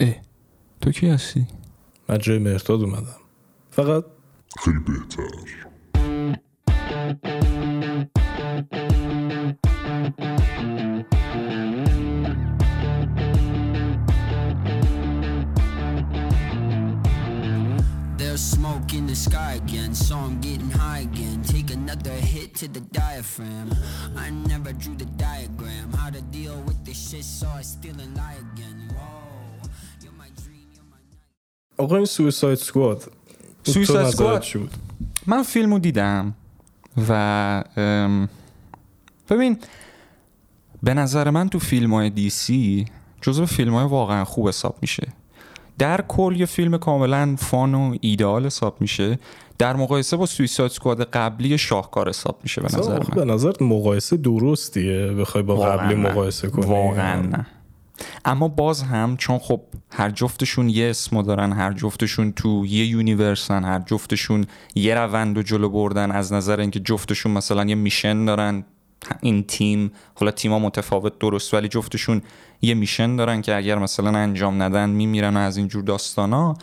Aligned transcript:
اه. 0.00 0.14
تو 0.80 0.90
کی 0.90 1.08
هستی؟ 1.08 1.46
من 2.08 2.18
جای 2.18 2.38
مرتاد 2.38 2.80
اومدم. 2.80 3.16
فقط 3.70 4.04
خیلی 4.64 4.78
بهتر. 4.78 5.67
To 22.60 22.66
the 22.66 22.84
diaphragm. 23.02 23.68
I 24.24 24.30
never 24.52 24.72
drew 24.82 24.96
the 25.04 25.10
diagram, 25.26 25.86
how 26.00 26.10
to 26.16 26.22
deal 26.38 26.56
with 26.68 26.78
this 26.84 26.98
shit, 27.08 27.24
so 27.38 27.46
I 27.60 27.62
still 27.62 27.98
and 28.04 28.12
lie 28.16 28.38
again. 28.46 28.78
Whoa, 28.96 29.70
you're 30.02 30.18
my 30.24 30.30
dream, 30.42 30.66
you're 30.74 30.88
my 30.94 31.00
night. 31.10 31.78
آقا 31.78 31.96
این 31.96 32.04
سویساید 32.04 32.58
سکواد 32.58 33.12
Suicide 33.68 34.10
Squad. 34.12 34.56
بود 34.56 34.70
من 35.26 35.42
فیلم 35.42 35.72
رو 35.72 35.78
دیدم 35.78 36.34
و 37.08 37.64
ببین 39.30 39.58
به 40.82 40.94
نظر 40.94 41.30
من 41.30 41.48
تو 41.48 41.58
فیلم 41.58 41.94
های 41.94 42.10
دی 42.10 42.30
سی 42.30 42.86
جزو 43.20 43.46
فیلم 43.46 43.74
های 43.74 43.86
واقعا 43.86 44.24
خوب 44.24 44.48
حساب 44.48 44.78
میشه 44.82 45.08
در 45.78 46.04
کل 46.08 46.36
یه 46.38 46.46
فیلم 46.46 46.78
کاملا 46.78 47.36
فان 47.38 47.74
و 47.74 47.96
ایدئال 48.00 48.46
حساب 48.46 48.80
میشه 48.80 49.18
در 49.58 49.76
مقایسه 49.76 50.16
با 50.16 50.26
سویساید 50.26 50.70
سکواد 50.70 51.02
قبلی 51.02 51.58
شاهکار 51.58 52.08
حساب 52.08 52.40
میشه 52.42 52.60
به 52.60 52.68
نظر 52.78 53.00
آخه 53.00 53.16
من. 53.16 53.24
به 53.24 53.32
نظر 53.32 53.52
مقایسه 53.60 54.16
درستیه. 54.16 55.06
بخوای 55.06 55.42
با 55.42 55.56
قبلی. 55.56 55.94
مقایسه 55.94 56.48
کنی. 56.48 56.66
واقعا 56.66 57.22
نه. 57.22 57.46
اما 58.24 58.48
باز 58.48 58.82
هم 58.82 59.16
چون 59.16 59.38
خب 59.38 59.60
هر 59.92 60.10
جفتشون 60.10 60.68
یه 60.68 60.90
اسمو 60.90 61.22
دارن 61.22 61.52
هر 61.52 61.72
جفتشون 61.72 62.32
تو 62.32 62.66
یه 62.66 62.86
یونیورسن 62.86 63.64
هر 63.64 63.82
جفتشون 63.86 64.46
یه 64.74 64.94
روند 64.94 65.38
و 65.38 65.42
جلو 65.42 65.68
بردن 65.68 66.10
از 66.10 66.32
نظر 66.32 66.60
اینکه 66.60 66.80
جفتشون 66.80 67.32
مثلا 67.32 67.64
یه 67.64 67.74
mission 67.74 68.24
دارن 68.24 68.64
این 69.20 69.42
تیم 69.42 69.92
حالا 70.14 70.30
تیما 70.30 70.58
متفاوت 70.58 71.18
درست 71.18 71.54
ولی 71.54 71.68
جفتشون 71.68 72.22
یه 72.62 72.74
mission 72.74 73.16
دارن 73.16 73.42
که 73.42 73.56
اگر 73.56 73.78
مثلا 73.78 74.18
انجام 74.18 74.62
ندن 74.62 74.90
میمیرن 74.90 75.36
و 75.36 75.40
از 75.40 75.56
اینجور 75.56 75.82
داستانا. 75.82 76.56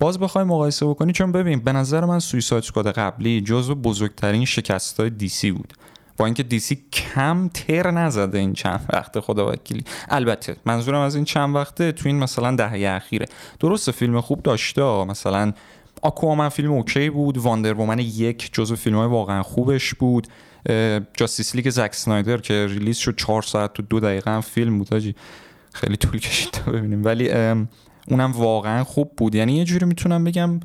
باز 0.00 0.18
بخوای 0.18 0.44
مقایسه 0.44 0.86
بکنی 0.86 1.12
چون 1.12 1.32
ببین 1.32 1.60
به 1.60 1.72
نظر 1.72 2.04
من 2.04 2.18
Suicide 2.18 2.62
Squad 2.62 2.88
قبلی 2.92 3.40
جزو 3.40 3.74
بزرگترین 3.74 4.44
شکست 4.44 5.00
های 5.00 5.10
DC 5.10 5.50
بود. 5.50 5.74
با 6.16 6.24
اینکه 6.24 6.42
DC 6.42 6.84
کم 6.92 7.48
تر 7.48 7.90
نزده 7.90 8.38
این 8.38 8.52
چند 8.52 8.86
وقته 8.92 9.20
خدا 9.20 9.52
وکیلی. 9.52 9.84
البته 10.08 10.56
منظورم 10.64 11.00
از 11.00 11.14
این 11.14 11.24
چند 11.24 11.54
وقته 11.54 11.92
تو 11.92 12.08
این 12.08 12.18
مثلا 12.18 12.56
دهه 12.56 12.90
اخیره. 12.96 13.26
درسته 13.60 13.92
فیلم 13.92 14.20
خوب 14.20 14.42
داشته 14.42 15.04
مثلا 15.04 15.52
Aquaman 16.02 16.48
فیلم 16.48 16.72
okay 16.72 17.10
بود 17.10 17.38
Wonder 17.38 17.74
Woman 17.74 17.98
یک 17.98 18.50
جزو 18.52 18.76
فیلم 18.76 18.96
های 18.96 19.08
واقعا 19.08 19.42
خوبش 19.42 19.94
بود. 19.94 20.26
Justice 21.16 21.54
League 21.54 21.70
زک 21.70 21.94
سنایدر 21.94 22.36
که 22.36 22.66
release 22.66 22.96
شد 22.96 23.16
چهار 23.16 23.42
ساعت 23.42 23.80
و 23.80 23.82
دو 23.82 24.00
دقیقه 24.00 24.30
هم 24.30 24.40
فیلم 24.40 24.78
بود. 24.78 25.14
خیلی 25.72 25.96
طول 25.96 26.20
کشید 26.20 26.50
تا 26.50 26.72
ببینیم. 26.72 27.04
ولی 27.04 27.30
اونم 28.08 28.32
واقعا 28.32 28.84
خوب 28.84 29.10
بود. 29.16 29.34
یعنی 29.34 29.56
یه 29.56 29.64
جوری 29.64 29.86
می‌تونم 29.86 30.24
بگم 30.24 30.60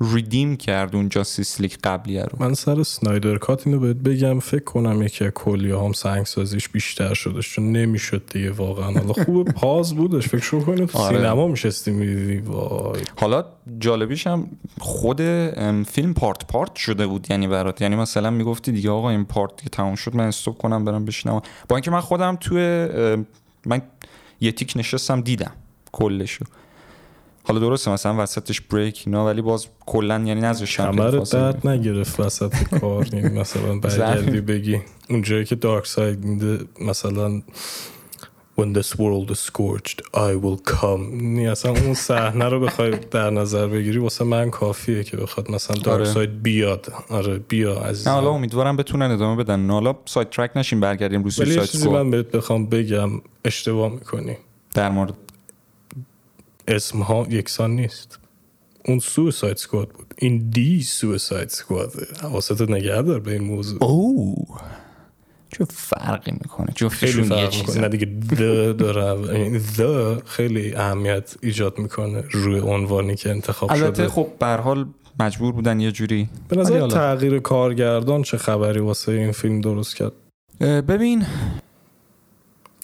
ریدیم 0.00 0.56
کرد 0.56 0.96
اون 0.96 1.08
جاستیس 1.08 1.60
لیگ 1.60 1.72
قبلیه 1.84 2.22
رو. 2.22 2.38
من 2.40 2.54
سر 2.54 2.82
سنایدر 2.82 3.38
کات 3.38 3.66
اینو 3.66 3.80
بهت 3.80 3.96
بگم 3.96 4.40
فکر 4.40 4.64
کنم 4.64 5.02
یکی 5.02 5.30
کلی 5.34 5.72
هم 5.72 5.92
سنگ 5.92 6.26
سازیش 6.26 6.68
بیشتر 6.68 7.14
شدش 7.14 7.54
چون 7.54 7.72
نمی‌شد 7.72 8.22
دیگه 8.32 8.50
واقعا. 8.50 8.92
حالا 8.92 9.12
خوب 9.12 9.48
پاز 9.48 9.94
بودش 9.94 10.28
فکر 10.28 10.60
کنید 10.60 10.88
تو 10.88 10.98
آره. 10.98 11.16
سینما 11.16 11.48
میشستی 11.48 11.90
می‌دیدی 11.90 12.38
وای. 12.38 13.02
حالا 13.16 13.44
جالبیش 13.78 14.26
هم 14.26 14.46
خود 14.78 15.20
فیلم 15.82 16.14
پارت 16.14 16.46
پارت 16.46 16.76
شده 16.76 17.06
بود 17.06 17.26
یعنی 17.30 17.46
برات. 17.46 17.80
یعنی 17.80 17.96
مثلا 17.96 18.30
می‌گفتی 18.30 18.72
دیگه 18.72 18.90
آقا 18.90 19.10
این 19.10 19.24
پارت 19.24 19.56
دیگه 19.56 19.68
تموم 19.68 19.94
شد 19.94 20.16
من 20.16 20.24
استوب 20.24 20.58
کنم 20.58 20.84
برم 20.84 21.04
بشینم. 21.04 21.42
با 21.68 21.76
اینکه 21.76 21.90
من 21.90 22.00
خودم 22.00 22.36
توی 22.40 22.88
من 23.66 23.82
یه 24.40 24.52
تیک 24.52 24.72
نشستم 24.76 25.20
دیدم 25.20 25.52
کلشو. 25.92 26.44
حالا 27.46 27.60
درسته 27.60 27.90
مثلا 27.90 28.22
وسطش 28.22 28.60
break 28.60 29.02
اینا 29.06 29.26
ولی 29.26 29.42
باز 29.42 29.66
کلا 29.86 30.18
یعنی 30.26 30.40
نذاشتم 30.40 30.84
خیلی 30.90 30.96
کمر 30.96 31.10
درد 31.10 31.68
نگرفت 31.68 32.20
وسط 32.20 32.54
کار. 32.80 33.14
یعنی 33.14 33.38
مثلا 33.40 33.78
برگردی 33.82 34.40
بگی. 34.40 34.80
اونجایی 35.10 35.44
که 35.44 35.54
Darkseid 35.54 36.24
میده 36.24 36.58
مثلا 36.80 37.42
When 38.60 38.72
this 38.78 38.90
world 38.98 39.30
is 39.34 39.40
scorched 39.50 39.98
I 40.14 40.32
will 40.44 40.72
come. 40.74 41.00
یعنی 41.22 41.48
اصلا 41.48 41.70
اون 41.70 41.94
صحنه 41.94 42.44
رو 42.48 42.60
بخوای 42.60 42.90
در 43.10 43.30
نظر 43.30 43.66
بگیری 43.66 43.98
واسه 43.98 44.24
من 44.24 44.50
کافیه 44.50 45.04
که 45.04 45.16
بخواد 45.16 45.50
مثلا 45.50 45.76
Dark 45.76 46.00
آره. 46.00 46.04
seid 46.04 46.42
بیاد. 46.42 46.92
آره 47.10 47.38
بیا 47.38 47.74
عزیزم. 47.74 48.10
حالا 48.10 48.30
امیدوارم 48.30 48.76
بتونن 48.76 49.10
ادامه 49.10 49.44
بدن. 49.44 49.66
نه 49.66 49.72
حالا 49.72 49.94
side 50.04 50.30
track 50.30 50.50
نشیم 50.56 50.80
برگردیم 50.80 51.22
رو 51.22 51.30
ولی 51.38 51.46
یه 51.50 51.54
Suicide 51.54 51.68
چیزی 51.70 51.88
من 51.88 52.10
بهت 52.10 52.30
بخوام 52.30 52.66
بگم. 52.66 53.10
اشتباه 53.44 53.92
می‌کنی. 53.92 54.36
در 54.74 54.90
مورد 54.90 55.14
اسم 56.68 57.02
ها 57.02 57.26
یکسان 57.30 57.70
نیست. 57.70 58.18
اون 58.84 58.98
سویساید 58.98 59.56
سکواد 59.56 59.88
بود. 59.88 60.14
این 60.18 60.48
دی 60.50 60.82
سویساید 60.82 61.48
سکواده 61.48 62.06
حواست 62.22 62.62
نگه 62.62 63.02
دار 63.02 63.20
به 63.20 63.32
این 63.32 63.44
موضوع. 63.44 63.84
او 63.84 64.46
چه 65.50 65.64
فرقی 65.64 66.32
می‌کنه؟ 66.32 66.66
خیلی 66.66 66.74
جفتشون 66.76 67.22
یه 67.22 67.28
فرق 67.28 67.56
می‌کنه. 67.56 67.80
نه 67.80 67.88
دیگه 67.88 68.06
the 68.30 68.76
داره. 68.78 69.30
این 69.30 69.60
the 69.60 70.22
خیلی 70.26 70.74
اهمیت 70.74 71.34
ایجاد 71.42 71.78
می‌کنه 71.78 72.24
روی 72.30 72.60
عنوانی 72.60 73.14
که 73.14 73.30
انتخاب 73.30 73.70
البته 73.72 73.94
شده. 73.94 74.08
خب 74.08 74.28
به 74.38 74.46
هر 74.46 74.56
حال 74.56 74.86
مجبور 75.20 75.52
بودن 75.52 75.80
یه 75.80 75.92
جوری. 75.92 76.28
به 76.48 76.56
نظر. 76.56 76.88
تغییر 76.88 77.38
کارگردان 77.38 78.22
چه 78.22 78.38
خبری 78.38 78.80
واسه 78.80 79.12
این 79.12 79.32
فیلم 79.32 79.60
درست 79.60 79.96
کرد؟ 79.96 80.12
ببین 80.60 81.26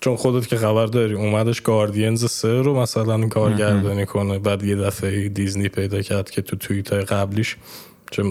چون 0.00 0.16
خودت 0.16 0.46
که 0.46 0.56
خبر 0.56 0.86
داری 0.86 1.14
اومدش 1.14 1.60
Guardians 1.60 2.30
سه 2.30 2.62
رو 2.62 2.80
مثلا 2.80 3.28
کارگردانی 3.28 4.06
کنه. 4.06 4.38
بعد 4.38 4.64
یه 4.64 4.76
دفعه 4.76 5.28
دیزنی 5.28 5.68
پیدا 5.68 6.02
کرد 6.02 6.30
که 6.30 6.42
تو 6.42 6.56
توییت 6.56 6.92
های 6.92 7.02
قبلیش 7.02 7.56
چه 8.10 8.22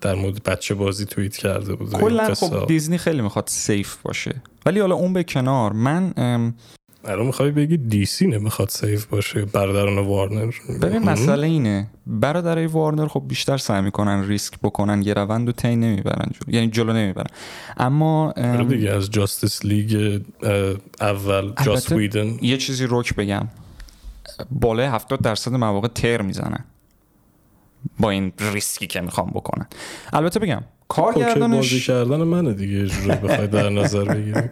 در 0.00 0.14
مورد 0.14 0.42
بچه 0.42 0.74
بازی 0.74 1.04
توییت 1.04 1.36
کرده 1.36 1.74
بود 1.74 1.92
کلا 1.92 2.34
خب. 2.34 2.66
دیزنی 2.66 2.98
خیلی 2.98 3.22
می‌خواد 3.22 3.44
safe 3.48 3.96
باشه. 4.02 4.42
ولی 4.66 4.80
حالا 4.80 4.94
اون 4.94 5.12
به 5.12 5.24
کنار 5.24 5.72
من 5.72 6.14
الان 7.04 7.26
می‌خوای 7.26 7.50
بگی 7.50 7.76
DC 7.76 8.26
نمی‌خواد 8.26 8.68
safe 8.68 9.04
باشه 9.04 9.44
برادران 9.44 9.98
وارنر 9.98 10.50
ببین 10.82 11.02
مسئله 11.02 11.46
اینه. 11.46 11.86
برادرای 12.06 12.66
وارنر 12.66 13.06
خب 13.06 13.22
بیشتر 13.28 13.58
سعی 13.58 13.82
می‌کنن 13.82 14.28
ریسک 14.28 14.54
بکنن 14.62 15.02
یه 15.02 15.14
روند 15.14 15.48
و 15.48 15.52
تی 15.52 15.76
نمی‌برن 15.76 16.30
جلو. 16.32 16.54
یعنی 16.54 16.70
جلو 16.70 16.92
نمی‌برن. 16.92 17.26
اما 17.76 18.32
ام، 18.36 18.56
آره 18.56 18.64
دیگه 18.64 18.90
از 18.90 19.10
Justice 19.10 19.64
League 19.64 20.20
اول 21.00 21.52
جاس 21.64 21.68
البته 21.68 21.96
ویدن 21.96 22.38
یه 22.42 22.56
چیزی 22.56 22.86
روک 22.86 23.14
بگم. 23.14 23.48
بالای 24.50 24.86
70 24.86 25.20
درصد 25.22 25.52
مواقع 25.52 25.88
تر 25.88 26.22
می‌زنن 26.22 26.64
با 27.98 28.10
این 28.10 28.32
ریسکی 28.52 28.86
که 28.86 29.00
می‌خوام 29.00 29.30
بکنن. 29.34 29.66
البته 30.12 30.40
بگم 30.40 30.62
خب 30.90 30.96
که 30.96 31.02
بازی 31.02 31.20
کارگردانش 31.20 31.86
کردن 31.86 32.22
منه 32.22 32.52
دیگه 32.52 32.84
بخوای 33.08 33.46
در 33.46 33.68
نظر 33.68 34.04
بگیری. 34.04 34.42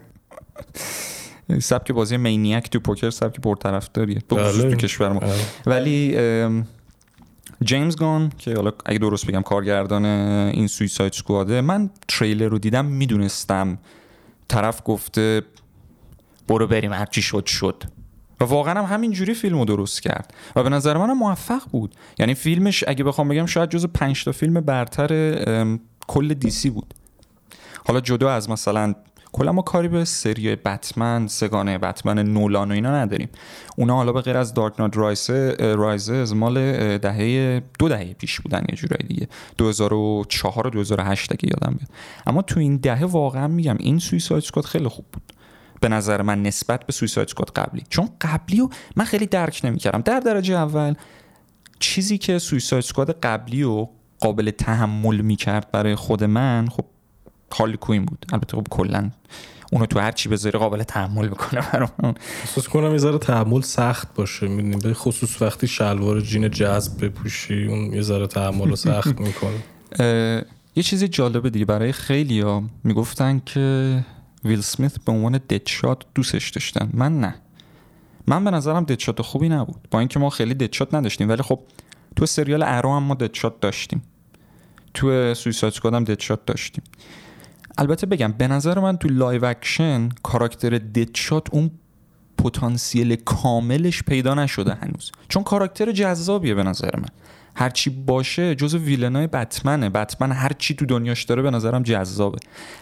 سبک 1.60 1.92
بازی 1.92 2.16
maniac 2.16 2.70
تو 2.70 2.80
پوکر 2.80 3.10
سبک 3.10 3.40
پرطرفداریه. 3.40 4.22
خصوص 4.32 4.60
بله. 4.60 4.70
تو 4.70 4.76
کشور 4.76 5.08
ما. 5.08 5.20
آره. 5.20 5.34
ولی 5.66 6.16
جیمز 7.64 7.96
گان 7.96 8.32
که 8.38 8.54
حالا 8.54 8.72
اگه 8.86 8.98
درست 8.98 9.26
بگم 9.26 9.42
کارگردان 9.42 10.04
این 10.04 10.66
Suicide 10.66 11.12
Squad 11.12 11.52
ه 11.52 11.60
من 11.60 11.90
تریلر 12.08 12.48
رو 12.48 12.58
دیدم 12.58 12.84
می‌دونستم. 12.84 13.78
طرف 14.48 14.82
گفته 14.84 15.42
برو 16.48 16.66
بریم 16.66 16.92
هرچی 16.92 17.22
شد 17.22 17.46
شد. 17.46 17.82
و 18.40 18.44
واقعا 18.44 18.82
هم 18.82 18.94
همینجوری 18.94 19.34
فیلم 19.34 19.58
رو 19.58 19.64
درست 19.64 20.02
کرد. 20.02 20.34
و 20.56 20.62
به 20.62 20.68
نظر 20.68 20.96
منم 20.96 21.18
موفق 21.18 21.62
بود. 21.70 21.94
یعنی 22.18 22.34
فیلمش 22.34 22.84
اگه 22.88 23.04
بخوام 23.04 23.28
بگم 23.28 23.46
شاید 23.46 23.70
جز 23.70 23.86
پنج 23.86 24.24
تا 24.24 24.32
فیلم 24.32 24.60
برتر 24.60 25.36
کل 26.06 26.34
دیسی 26.34 26.70
بود. 26.70 26.94
حالا 27.86 28.00
جدا 28.00 28.30
از 28.30 28.50
مثلا 28.50 28.94
کلا 29.32 29.52
ما 29.52 29.62
کاری 29.62 29.88
به 29.88 30.04
سری 30.04 30.56
بتمن 30.56 31.26
سگانه 31.26 31.78
بتمن 31.78 32.18
نولان 32.18 32.70
و 32.70 32.74
اینا 32.74 32.90
نداریم. 32.90 33.28
اونا 33.76 33.96
حالا 33.96 34.12
به 34.12 34.20
غیر 34.20 34.36
از 34.36 34.54
دارک 34.54 34.80
نایت 34.80 34.96
رایزز 35.60 36.32
مال 36.32 36.54
دهه 36.98 37.62
دو 37.78 37.88
دهه 37.88 38.12
پیش 38.12 38.40
بودن 38.40 38.64
یه 38.68 38.76
جورایی 38.76 39.08
دیگه. 39.08 39.28
2004 39.58 40.66
و 40.66 40.70
2008 40.70 41.32
اگه 41.32 41.48
یادم 41.48 41.76
بیاد. 41.76 41.90
اما 42.26 42.42
تو 42.42 42.60
این 42.60 42.76
دهه 42.76 43.04
واقعا 43.04 43.46
میگم 43.48 43.76
این 43.78 43.98
Suicide 43.98 44.42
Squad 44.42 44.64
خیلی 44.64 44.88
خوب 44.88 45.04
بود. 45.12 45.22
به 45.80 45.88
نظر 45.88 46.22
من 46.22 46.42
نسبت 46.42 46.86
به 46.86 46.92
Suicide 46.92 47.28
Squad 47.28 47.50
قبلی. 47.50 47.82
چون 47.88 48.08
قبلی 48.20 48.58
رو 48.58 48.70
من 48.96 49.04
خیلی 49.04 49.26
درک 49.26 49.60
نمی‌کردم. 49.64 50.00
در 50.00 50.20
درجه 50.20 50.54
اول 50.54 50.94
چیزی 51.78 52.18
که 52.18 52.38
Suicide 52.38 52.82
Squad 52.84 53.10
قبلی 53.10 53.62
رو 53.62 53.90
قابل 54.20 54.50
تحمل 54.50 55.20
می‌کرد 55.20 55.70
برای 55.70 55.94
خود 55.94 56.24
من 56.24 56.68
خب 56.68 56.84
هارلی 57.52 57.76
کوین 57.76 58.04
بود. 58.04 58.26
البته 58.32 58.56
خب 58.56 58.66
کلا 58.70 59.10
اونو 59.72 59.86
تو 59.86 59.98
هر 59.98 60.12
چی 60.12 60.28
بذاری 60.28 60.58
قابل 60.58 60.82
تحمل 60.82 61.28
می‌کنه 61.28 61.60
برامون. 61.72 62.14
احساس 62.40 62.68
کنم 62.68 62.92
یه 62.92 62.98
ذره 62.98 63.18
تحمل 63.18 63.60
سخت 63.60 64.14
باشه 64.14 64.48
می‌دونی؟ 64.48 64.76
به 64.76 64.94
خصوص 64.94 65.42
وقتی 65.42 65.66
شلوار 65.68 66.20
جین 66.20 66.50
جذب 66.50 67.04
بپوشی 67.04 67.66
اون 67.66 67.92
یه 67.92 68.02
ذره 68.02 68.26
تحمل 68.26 68.74
سخت 68.74 69.20
می‌کنه. 69.20 70.44
یه 70.76 70.82
چیزی 70.82 71.08
جالبه 71.08 71.50
دیگه. 71.50 71.64
برای 71.64 71.92
خیلی 71.92 72.40
ها 72.40 72.62
می‌گفتن 72.84 73.42
که 73.46 74.04
ویل 74.44 74.60
سمیت 74.60 75.04
به 75.04 75.12
عنوان 75.12 75.40
ددشات 75.50 76.02
دوستش 76.14 76.50
داشتن. 76.50 76.90
من 76.94 77.20
نه. 77.20 77.34
من 78.26 78.44
به 78.44 78.50
نظرم 78.50 78.84
ددشات 78.84 79.22
خوبی 79.22 79.48
نبود. 79.48 79.88
با 79.90 79.98
اینکه 79.98 80.18
ما 80.18 80.30
خیلی 80.30 80.54
ددشات 80.54 80.94
نداشتیم 80.94 81.28
ولی 81.28 81.42
خب 81.42 81.60
تو 82.16 82.26
سریال 82.26 82.62
Arrow 82.66 82.96
هم 82.96 83.02
ما 83.02 83.14
ددشات 83.14 83.60
داشتیم. 83.60 84.02
تو 84.94 85.34
Suicide 85.34 85.74
هم 85.84 86.04
ددشات 86.04 86.46
داشتیم. 86.46 86.84
البته 87.78 88.06
بگم 88.06 88.32
به 88.32 88.48
نظر 88.48 88.78
من 88.78 88.96
تو 88.96 89.08
live 89.08 89.44
action 89.44 90.08
کاراکتر 90.22 90.78
ددشات 90.78 91.54
اون 91.54 91.70
پتانسیل 92.38 93.16
کاملش 93.16 94.02
پیدا 94.02 94.34
نشده 94.34 94.74
هنوز. 94.74 95.12
چون 95.28 95.42
کاراکتر 95.42 95.92
جذابیه 95.92 96.54
به 96.54 96.62
نظر 96.62 96.90
من. 96.96 97.08
هرچی 97.58 97.90
باشه 97.90 98.54
جز 98.54 98.74
villain 98.74 99.20
ای 99.20 99.26
بتمنه. 99.26 99.88
بتمن 99.88 100.32
هرچی 100.32 100.74
تو 100.74 100.86
دنیاش 100.86 101.24
داره 101.24 101.42
به 101.42 101.50
نظرم 101.50 101.82
جذابه. 101.82 102.38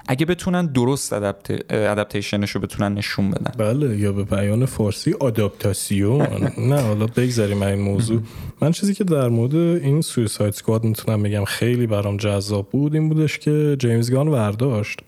اگه 0.09 0.27
بتونن 0.27 0.67
درست 0.67 1.13
adapt... 1.13 1.51
adaptation 1.71 2.37
ش 2.37 2.51
رو 2.51 2.61
بتونن 2.61 2.95
نشون 2.95 3.31
بدن. 3.31 3.53
بله 3.59 3.99
یا 3.99 4.13
به 4.13 4.25
بیان 4.25 4.67
فارسی 4.67 5.13
آداپتاسیون. 5.21 6.27
نه 6.71 6.81
حالا 6.81 7.07
بگذاریم 7.07 7.63
این 7.63 7.81
موضوع. 7.81 8.21
من 8.61 8.73
چیزی 8.73 8.95
که 8.95 9.05
در 9.05 9.29
مورد 9.29 9.55
این 9.55 10.01
Suicide 10.01 10.53
Squad 10.53 10.85
می‌تونم 10.85 11.23
بگم 11.23 11.45
خیلی 11.45 11.87
برام 11.87 12.17
جذاب 12.17 12.69
بود 12.71 12.95
این 12.95 13.09
بودش 13.09 13.39
که 13.39 13.77
جیمز 13.79 14.11
گان 14.11 14.29
ورداشت. 14.29 15.01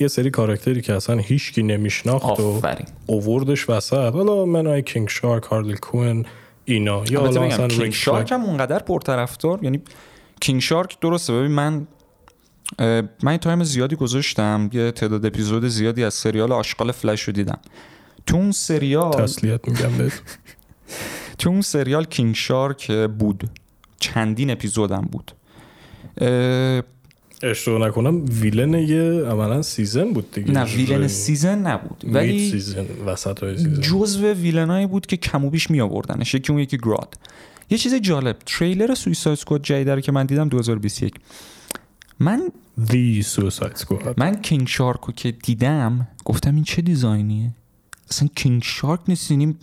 یه 0.00 0.08
سری 0.08 0.30
کاراکتری 0.30 0.80
که 0.80 0.94
اصلا 0.94 1.16
هیچکی 1.16 1.62
نمیشناخت 1.62 2.40
و 2.40 2.62
اووردش 3.06 3.70
وسط. 3.70 4.14
حالا 4.14 4.44
منهای 4.44 4.82
کینگ 4.82 5.08
شارک 5.08 5.42
هارلی 5.42 5.76
کوین 5.76 6.26
اینا. 6.64 7.04
یا 7.10 7.20
حالا 7.20 7.46
مثلا 7.46 7.68
کینگ 7.68 7.92
شارک 7.92 8.32
هم 8.32 8.42
اونقدر 8.44 8.78
پرطرفدار 8.78 9.58
یعنی 9.62 9.80
کینگ 10.40 10.60
شارک 10.60 11.00
درسته 11.00 11.32
ببین 11.32 11.50
من 11.50 11.86
من 13.22 13.36
time 13.36 13.64
زیادی 13.64 13.96
گذاشتم 13.96 14.70
یه 14.72 14.90
تعداد 14.90 15.26
اپیزود 15.26 15.66
زیادی 15.66 16.04
از 16.04 16.14
سریال 16.14 16.52
آشغال 16.52 16.92
فلش 16.92 17.22
رو 17.22 17.32
دیدم. 17.32 17.58
تو 18.26 18.36
اون 18.36 18.52
سریال 18.52 19.12
تسلیت 19.12 19.68
میگم 19.68 19.98
بهت. 19.98 20.22
تو 21.38 21.50
اون 21.50 21.60
سریال 21.60 22.04
کینگ 22.04 22.34
شارک 22.34 22.92
بود. 22.92 23.50
چندین 24.00 24.50
اپیزودم 24.50 25.08
بود. 25.12 25.32
اشتباه 27.42 27.88
نکنم 27.88 28.24
villain 28.40 28.74
یه 28.74 29.02
عملا 29.30 29.62
season 29.62 30.12
بود 30.12 30.30
دیگه. 30.30 30.52
نه 30.52 30.64
villain 30.64 31.08
season 31.08 31.58
نبود 31.58 32.04
ولی 32.04 32.50
season 32.50 32.86
وسط 33.06 33.42
های 33.42 33.58
سیزن. 33.58 33.80
جزو 33.80 34.32
villain 34.32 34.74
ایی 34.74 34.86
بود 34.86 35.06
که 35.06 35.16
کم 35.16 35.44
و 35.44 35.50
بیش 35.50 35.70
می 35.70 35.80
آوردنش 35.80 36.34
یکی 36.34 36.52
اون 36.52 36.62
یکی 36.62 36.78
گراد. 36.78 37.14
یه 37.70 37.78
چیز 37.78 37.94
جالب 37.94 38.36
تریلر 38.46 38.94
Suicide 38.94 39.38
Squad 39.38 39.62
جدید 39.62 40.04
که 40.04 40.12
من 40.12 40.26
دیدم 40.26 40.48
2021 40.48 41.14
من 42.20 42.50
The 42.90 43.22
Suicide 43.22 43.76
Squad 43.76 44.14
من 44.20 44.40
کینگ 44.40 44.68
شارکو 44.68 45.12
که 45.12 45.30
دیدم 45.30 46.08
گفتم 46.24 46.54
این 46.54 46.64
چه 46.64 46.82
design 46.82 47.27
یه؟ 47.27 47.50
اصلا 48.10 48.28
کینگ 48.34 48.62
شارک 48.62 49.00
نیست 49.08 49.30
یعنی 49.30 49.56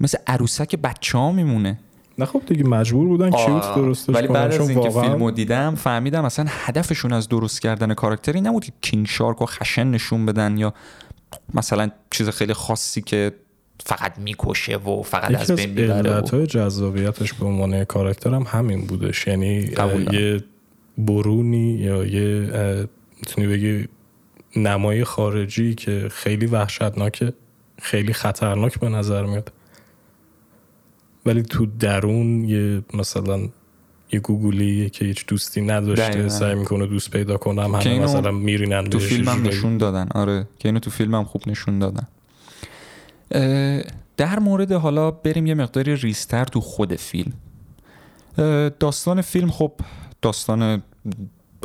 مثل 0.00 0.18
عروسک 0.26 0.76
بچه 0.76 1.18
ها 1.18 1.32
میمونه. 1.32 1.78
نه 2.18 2.24
خب 2.24 2.42
دیگه 2.46 2.64
مجبور 2.64 3.08
بودن 3.08 3.30
cute 3.30 3.74
درستش 3.74 4.14
ولی 4.14 4.28
بعد 4.28 4.52
از 4.52 4.70
اینکه 4.70 4.88
واقعا... 4.88 5.02
فیلمو 5.02 5.30
دیدم 5.30 5.74
فهمیدم 5.74 6.24
اصلا 6.24 6.46
هدفشون 6.48 7.12
از 7.12 7.28
درست 7.28 7.62
کردن 7.62 7.94
کاراکتری 7.94 8.40
نبود 8.40 8.64
که 8.64 8.72
کینگ 8.80 9.06
شارک 9.06 9.42
و 9.42 9.46
خشن 9.46 9.86
نشون 9.86 10.26
بدن 10.26 10.58
یا 10.58 10.74
مثلا 11.54 11.90
چیز 12.10 12.28
خیلی 12.28 12.52
خاصی 12.52 13.02
که 13.02 13.32
فقط 13.84 14.18
می‌کشه 14.18 14.76
و 14.76 15.02
فقط 15.02 15.50
از 15.50 15.50
بین 15.50 15.70
می‌بره 15.70 16.20
و... 16.20 16.26
های 16.26 16.46
جذابیتش 16.46 17.32
به 17.32 17.46
عنوان 17.46 17.84
کاراکتر 17.84 18.34
هم 18.34 18.46
همین 18.48 18.86
بودش. 18.86 19.26
یعنی 19.26 19.70
یه 20.12 20.44
برونی 20.98 21.72
یا 21.72 22.04
یه 22.04 22.50
می‌تونی 23.16 23.46
بگی 23.46 23.88
نمای 24.56 25.04
خارجی 25.04 25.74
که 25.74 26.08
خیلی 26.10 26.46
وحشتناکه 26.46 27.32
خیلی 27.82 28.12
خطرناک 28.12 28.80
به 28.80 28.88
نظر 28.88 29.24
میاد. 29.24 29.52
ولی 31.26 31.42
تو 31.42 31.66
درون 31.66 32.44
یه 32.44 32.82
مثلا 32.94 33.48
یه 34.12 34.20
گوگلی 34.20 34.90
که 34.90 35.04
هیچ 35.04 35.26
دوستی 35.26 35.60
نداشته 35.60 36.28
سعی 36.28 36.54
می‌کنه 36.54 36.86
دوست 36.86 37.10
پیدا 37.10 37.36
کنم 37.36 37.74
همه 37.74 37.98
مثلا 37.98 38.30
میرینن 38.30 38.84
تو 38.84 38.98
فیلمم 38.98 39.42
نشون 39.42 39.78
دادن. 39.78 40.08
آره 40.14 40.48
که 40.58 40.68
اینو 40.68 40.78
تو 40.78 40.90
فیلمم 40.90 41.24
خوب 41.24 41.42
نشون 41.46 41.78
دادن. 41.78 42.06
در 44.16 44.38
مورد 44.38 44.72
حالا 44.72 45.10
بریم 45.10 45.46
یه 45.46 45.54
مقداری 45.54 45.96
ریستر 45.96 46.44
تو 46.44 46.60
خود 46.60 46.96
فیلم. 46.96 47.32
داستان 48.80 49.20
فیلم 49.20 49.50
خب 49.50 49.72
داستان 50.22 50.82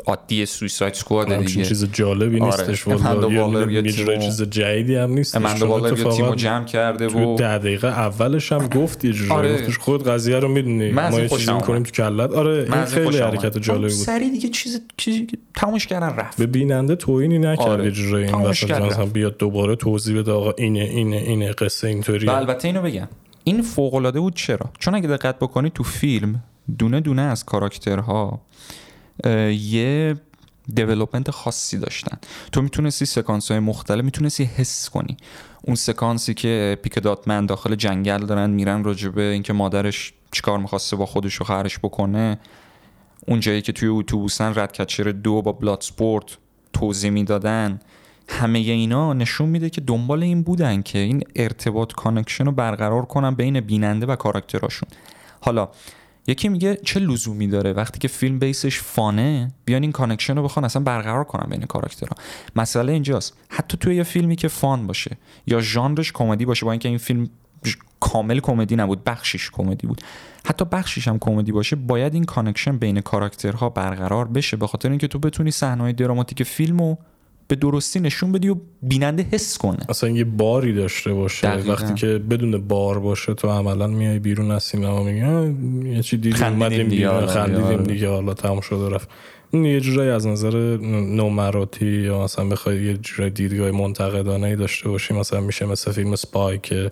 عادی 0.07 0.45
سویساید 0.45 0.93
سکواد 0.93 1.45
دیگه. 1.45 1.65
چیز 1.65 1.91
جالبی 1.91 2.39
آره. 2.39 2.45
نیستش 2.45 2.87
والا 2.87 3.71
یه 3.71 3.91
چیز 4.19 4.41
جدیدی 4.41 4.95
هم 4.95 5.11
نیست 5.11 5.35
امندا 5.35 5.67
والر 5.67 5.97
یه 5.97 6.03
تیمو 6.03 6.35
جمع 6.35 6.65
کرده 6.65 7.07
و 7.07 7.35
ده 7.35 7.57
دقیقه 7.57 7.87
اولش 7.87 8.51
هم 8.51 8.67
گفت 8.67 9.05
یه 9.05 9.11
جوری 9.11 9.31
آره. 9.31 9.53
گفتش 9.53 9.77
خود 9.77 10.07
قضیه 10.07 10.39
رو 10.39 10.47
می‌دونی. 10.47 10.91
ما 10.91 11.19
یه 11.19 11.29
چیزی 11.29 11.53
می‌کنیم 11.53 11.83
تو 11.83 11.91
کلت. 11.91 12.31
آره 12.31 12.67
این 12.73 12.85
خیلی 12.85 13.17
حرکت 13.17 13.57
جالبی 13.57 13.81
بود. 13.81 13.89
سری 13.89 14.29
دیگه 14.29 14.49
چیز 14.49 14.81
چیزی 14.97 15.27
تمومش 15.55 15.87
کردن 15.87 16.15
رفت. 16.15 16.37
به 16.37 16.45
بیننده 16.45 16.95
توهینی 16.95 17.39
نکرد 17.39 17.67
آره. 17.67 17.91
جوری 17.91 18.23
این 18.23 18.35
مثلا 18.35 19.05
بیاد 19.05 19.37
دوباره 19.37 19.75
توضیح 19.75 20.19
بده 20.19 20.31
آقا 20.31 20.51
اینه 20.57 20.79
اینه 20.79 21.17
اینه 21.17 21.51
قصه 21.51 21.87
اینطوریه. 21.87 22.31
البته 22.31 22.67
اینو 22.67 22.81
بگم. 22.81 23.07
این 23.43 23.61
فوق 23.61 23.93
العاده 23.93 24.19
بود 24.19 24.35
چرا؟ 24.35 24.69
چون 24.79 24.95
اگه 24.95 25.07
دقت 25.07 25.39
بکنی 25.39 25.69
تو 25.69 25.83
فیلم 25.83 26.43
دونه 26.79 26.99
دونه 26.99 27.21
از 27.21 27.45
کاراکترها 27.45 28.41
یه 29.51 30.15
development 30.73 31.31
خاصی 31.31 31.77
داشتن. 31.77 32.17
تو 32.51 32.61
می‌تونستی 32.61 33.05
سکانس 33.05 33.51
های 33.51 33.59
مختلف 33.59 34.03
می‌تونستی 34.05 34.43
حس 34.43 34.89
کنی. 34.89 35.17
اون 35.61 35.75
سکانسی 35.75 36.33
که 36.33 36.77
پولکادات 36.81 37.03
من 37.03 37.45
داخل 37.45 37.75
جنگل 37.75 38.25
دارن 38.25 38.49
میرن 38.49 38.83
راجبه 38.83 39.21
اینکه 39.21 39.53
مادرش 39.53 40.13
چیکار 40.31 40.59
می‌خواسته 40.59 40.95
با 40.95 41.05
خودش 41.05 41.41
و 41.41 41.43
خرش 41.43 41.79
بکنه 41.79 42.39
اون 43.27 43.39
جایی 43.39 43.61
که 43.61 43.71
توی 43.71 43.87
اتوبوسن 43.87 44.53
رت 44.55 44.71
کچر 44.71 45.03
دو 45.03 45.41
با 45.41 45.51
بلاد 45.51 45.81
اسپورت 45.81 46.37
توضیح 46.73 47.11
می‌دادن 47.11 47.79
همه 48.29 48.59
اینا 48.59 49.13
نشون 49.13 49.49
میده 49.49 49.69
که 49.69 49.81
دنبال 49.81 50.23
این 50.23 50.43
بودن 50.43 50.81
که 50.81 50.99
این 50.99 51.23
ارتباط 51.35 51.93
connection 51.93 52.45
رو 52.45 52.51
برقرار 52.51 53.05
کنن 53.05 53.35
بین 53.35 53.59
بیننده 53.59 54.05
و 54.05 54.15
کاراکتراشون. 54.15 54.89
حالا 55.41 55.69
یکی 56.27 56.49
میگه 56.49 56.75
چه 56.75 56.99
لزومی 56.99 57.47
داره 57.47 57.73
وقتی 57.73 57.99
که 57.99 58.07
فیلم 58.07 58.39
base 58.39 58.66
ش 58.66 58.79
fun 58.79 59.33
ه 59.33 59.51
بیان 59.65 59.81
این 59.81 59.91
connection 59.91 60.35
رو 60.35 60.43
بخوان 60.43 60.65
اصلا 60.65 60.83
برقرار 60.83 61.23
کنن 61.23 61.49
بین 61.49 61.61
کاراکترها. 61.61 62.15
مسئله 62.55 62.93
اینجاست. 62.93 63.33
حتی 63.49 63.77
توی 63.77 63.95
یه 63.95 64.03
فیلمی 64.03 64.35
که 64.35 64.47
fun 64.47 64.87
باشه 64.87 65.17
یا 65.47 65.61
ژانرش 65.61 66.11
کمدی 66.11 66.45
باشه 66.45 66.65
با 66.65 66.71
اینکه 66.71 66.89
این 66.89 66.97
فیلم 66.97 67.29
کامل 67.99 68.39
کمدی 68.39 68.75
نبود 68.75 69.03
بخشش 69.03 69.49
کمدی 69.51 69.87
بود 69.87 70.01
حتی 70.45 70.65
بخشش 70.65 71.07
هم 71.07 71.19
کمدی 71.19 71.51
باشه 71.51 71.75
باید 71.75 72.13
این 72.13 72.23
connection 72.23 72.77
بین 72.77 73.01
کاراکترها 73.01 73.69
برقرار 73.69 74.27
بشه 74.27 74.57
به 74.57 74.67
خاطر 74.67 74.89
اینکه 74.89 75.07
تو 75.07 75.19
بتونی 75.19 75.51
صحنه‌های 75.51 75.93
دراماتیک 75.93 76.43
فیلمو 76.43 76.95
به 77.47 77.55
درستی 77.55 77.99
نشون 77.99 78.31
بدی 78.31 78.49
و 78.49 78.55
بیننده 78.81 79.27
حس 79.31 79.57
کنه 79.57 79.77
اصلا 79.89 80.09
یه 80.09 80.23
باری 80.23 80.73
داشته 80.73 81.13
باشه 81.13 81.47
دقیقا. 81.47 81.71
وقتی 81.71 81.93
که 81.93 82.07
بدون 82.07 82.67
بار 82.67 82.99
باشه 82.99 83.33
تو 83.33 83.49
عملا 83.49 83.87
میای 83.87 84.19
بیرون 84.19 84.51
از 84.51 84.63
سینما 84.63 85.03
میگی 85.03 85.89
یه 85.89 86.01
چی 86.01 86.17
دیدیم 86.17 86.43
اومدیم 86.43 86.87
بیرون 86.87 87.25
خندیدیم 87.25 87.63
آره. 87.63 87.77
دیگه 87.77 88.09
حالا 88.09 88.33
تموم 88.33 88.61
شده 88.61 88.95
رفت 88.95 89.09
یه 89.53 89.79
جورایی 89.79 90.09
از 90.09 90.27
نظر 90.27 90.77
نمراتی 90.77 92.01
یا 92.01 92.23
مثلا 92.23 92.45
بخوای 92.45 92.83
یه 92.83 92.97
جورایی 92.97 93.31
دیدگاه 93.31 93.71
منتقدانه 93.71 94.47
ای 94.47 94.55
داشته 94.55 94.89
باشی 94.89 95.13
مثلا 95.13 95.41
میشه 95.41 95.65
مثل 95.65 95.91
فیلم 95.91 96.15
Spy 96.15 96.59
که 96.63 96.91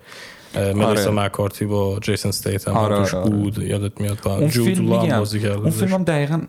ملیسا 0.56 0.90
آره. 0.90 1.12
مکارتی 1.12 1.66
با 1.66 2.00
جیسن 2.02 2.32
استیتهم 2.32 2.74
آره, 2.74 2.96
آره. 2.96 3.30
بود 3.30 3.58
یادت 3.58 4.02
میاد 4.02 4.18
با 4.24 4.38
اون 4.38 4.48
فیلم 4.50 4.94
هم 4.94 5.20
بازی 5.20 5.40
کرده 5.40 5.60
اون 5.60 5.70
فیلم 5.70 5.94
هم 5.94 6.04
دقیقا 6.04 6.42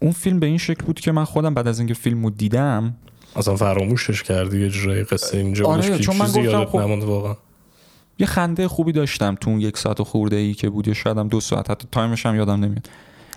اون 0.00 0.12
فیلم 0.12 0.40
به 0.40 0.46
این 0.46 0.58
شکل 0.58 0.84
بود 0.84 1.00
که 1.00 1.12
من 1.12 1.24
خودم 1.24 1.54
بعد 1.54 1.68
از 1.68 1.78
اینکه 1.78 1.94
فیلمو 1.94 2.30
دیدم 2.30 2.94
اصلا 3.36 3.56
فراموشش 3.56 4.22
کردی 4.22 4.60
یه 4.60 4.68
جورایی 4.68 5.02
قصه 5.02 5.38
اینجا 5.38 5.66
آره 5.66 5.98
چون 5.98 6.16
من 6.16 6.26
گفتم 6.26 6.64
خب 6.64 6.78
نموند 6.78 7.02
واقعا. 7.02 7.36
یه 8.18 8.26
خنده 8.26 8.68
خوبی 8.68 8.92
داشتم 8.92 9.34
تو 9.34 9.50
اون 9.50 9.60
یک 9.60 9.78
ساعت 9.78 10.02
خورده 10.02 10.36
ای 10.36 10.54
که 10.54 10.70
بود 10.70 10.88
یا 10.88 10.94
شاید 10.94 11.18
هم 11.18 11.28
دو 11.28 11.40
ساعت 11.40 11.70
حتی 11.70 11.88
تایمش 11.92 12.26
هم 12.26 12.36
یادم 12.36 12.64
نمیاد. 12.64 12.90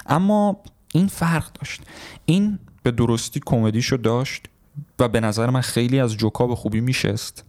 اما 0.06 0.58
این 0.94 1.08
فرق 1.08 1.52
داشت. 1.54 1.82
این 2.26 2.60
به 2.84 2.92
درستی 2.92 3.42
کمدیشو 3.46 3.96
داشت 3.96 4.46
و 5.00 5.08
به 5.08 5.20
نظر 5.20 5.50
من 5.50 5.62
خیلی 5.62 6.00
از 6.00 6.18
جوکا 6.18 6.48
به 6.48 6.56
خوبی 6.56 6.82
میشست 6.82 7.44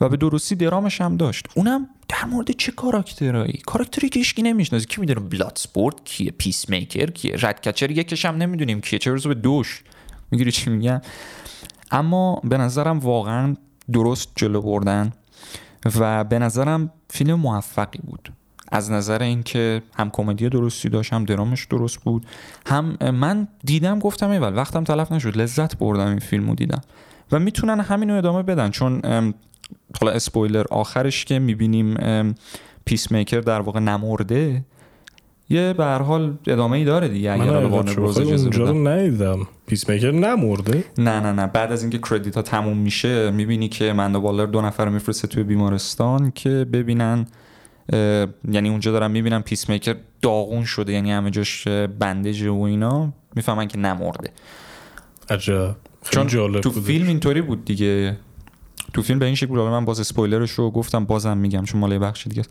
و 0.00 0.08
به 0.08 0.16
درستی 0.16 0.54
درامش 0.54 1.00
هم 1.00 1.16
داشت. 1.16 1.46
اونم 1.54 1.86
در 2.08 2.24
مورد 2.24 2.50
چه 2.50 2.72
کاراکترایی 2.72 3.62
کاراکتری 3.66 4.08
که 4.08 4.18
هیچکی 4.18 4.42
نمی‌شناسه. 4.42 4.86
کی 4.86 5.00
می‌دونه 5.00 5.20
بلاد 5.20 5.58
اسپورت 5.60 6.04
کیه 6.04 6.30
پیس 6.30 6.68
میکر 6.68 7.10
کیه؟ 7.10 7.36
رت 7.40 7.68
کچر 7.68 7.90
یکش 7.90 8.24
هم 8.24 8.36
نمی‌دونیم 8.36 8.80
کیه. 8.80 8.98
چه 8.98 9.12
به 9.12 9.34
دوش. 9.34 9.82
می‌گیری 10.30 10.52
چی 10.52 10.70
میگم 10.70 11.00
اما 11.90 12.40
به 12.44 12.58
نظرم 12.58 12.98
واقعا 12.98 13.56
درست 13.92 14.28
جلو 14.36 14.62
بردن 14.62 15.12
و 16.00 16.24
به 16.24 16.38
نظرم 16.38 16.90
فیلم 17.10 17.34
موفقی 17.34 17.98
بود. 18.02 18.32
از 18.72 18.90
نظر 18.90 19.22
اینکه 19.22 19.82
هم 19.96 20.10
کمدی 20.10 20.48
درستی 20.48 20.88
داشت 20.88 21.12
هم 21.12 21.24
درامش 21.24 21.64
درست 21.64 21.98
بود. 21.98 22.26
هم 22.66 22.96
من 23.10 23.48
دیدم 23.64 23.98
گفتم 23.98 24.30
ایول 24.30 24.56
وقتم 24.56 24.84
تلف 24.84 25.12
نشد. 25.12 25.36
لذت 25.36 25.78
بردم 25.78 26.06
این 26.06 26.18
فیلمو 26.18 26.54
دیدم. 26.54 26.80
و 27.32 27.38
می‌تونن 27.38 27.80
همینو 27.80 28.14
ادامه 28.14 28.42
بدن. 28.42 28.70
چون 28.70 29.00
حالا 30.00 30.12
اسپویلر 30.12 30.64
آخرش 30.70 31.24
که 31.24 31.38
می‌بینیم 31.38 31.94
پیس 32.84 33.12
میکر 33.12 33.40
در 33.40 33.60
واقع 33.60 33.80
نمرده. 33.80 34.64
یه 35.48 35.72
به 35.72 35.84
هر 35.84 36.02
حال 36.02 36.34
ادامه 36.46 36.76
ای 36.76 36.84
داره 36.84 37.08
دیگه 37.08 37.32
اگر 37.32 37.44
من 37.44 37.88
اونجا 37.88 38.64
رو 38.64 38.88
ندیدم. 38.88 39.48
پیس 39.66 39.88
میکر 39.88 40.10
نمرده؟ 40.10 40.84
نه 40.98 41.20
نه 41.20 41.32
نه. 41.32 41.46
بعد 41.46 41.72
از 41.72 41.82
اینکه 41.82 41.98
credit 41.98 42.34
ها 42.34 42.42
تموم 42.42 42.76
میشه 42.76 43.30
می‌بینی 43.30 43.68
که 43.68 43.92
آماندا 43.92 44.20
والر 44.20 44.46
دو 44.46 44.60
نفر 44.60 44.88
میفرسته 44.88 45.28
توی 45.28 45.42
بیمارستان 45.42 46.32
که 46.34 46.48
ببینن 46.48 47.26
یعنی 48.48 48.68
اونجا 48.68 48.92
دارم 48.92 49.10
می‌بینم 49.10 49.42
پیس 49.42 49.68
میکر 49.68 49.96
داغون 50.22 50.64
شده 50.64 50.92
یعنی 50.92 51.12
همه 51.12 51.30
جاش 51.30 51.68
bandage 51.68 52.42
و 52.42 52.62
اینا. 52.62 53.12
می‌فهمن 53.36 53.68
که 53.68 53.78
نمرده. 53.78 54.30
عجب. 55.30 55.76
چون 56.10 56.26
جالب 56.26 56.60
تو 56.60 56.70
فیلم 56.70 57.08
اینطوری 57.08 57.42
بود 57.42 57.64
دیگه. 57.64 58.16
تو 58.92 59.02
فیلم 59.02 59.18
به 59.18 59.26
این 59.26 59.34
شکل 59.34 59.46
بود. 59.46 59.58
من 59.58 59.84
باز 59.84 60.00
اسپویلرش 60.00 60.50
رو 60.50 60.70
گفتم 60.70 61.04
بازم 61.04 61.38
میگم 61.38 61.64
چون 61.64 61.80
مال 61.80 61.98
بخش 61.98 62.26
دیگه 62.26 62.42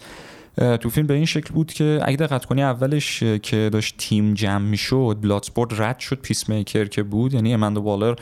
تو 0.58 0.90
فیلم 0.90 1.08
به 1.08 1.14
این 1.14 1.26
شکل 1.26 1.54
بود 1.54 1.74
که 1.74 2.00
اگه 2.04 2.18
دقت 2.18 2.46
کنی 2.46 2.64
اولش 2.64 3.24
که 3.24 3.70
داشت 3.74 3.96
تیم 3.98 4.34
جمع 4.34 4.66
می‌شد 4.66 5.18
بلاد 5.22 5.44
اسپورت 5.44 5.80
رد 5.80 6.00
شد 6.00 6.16
پیس 6.16 6.50
میکر 6.50 6.86
که 6.86 7.04
بود. 7.04 7.34
یعنی 7.34 7.54
آماندا 7.54 7.82
والر 7.82 8.16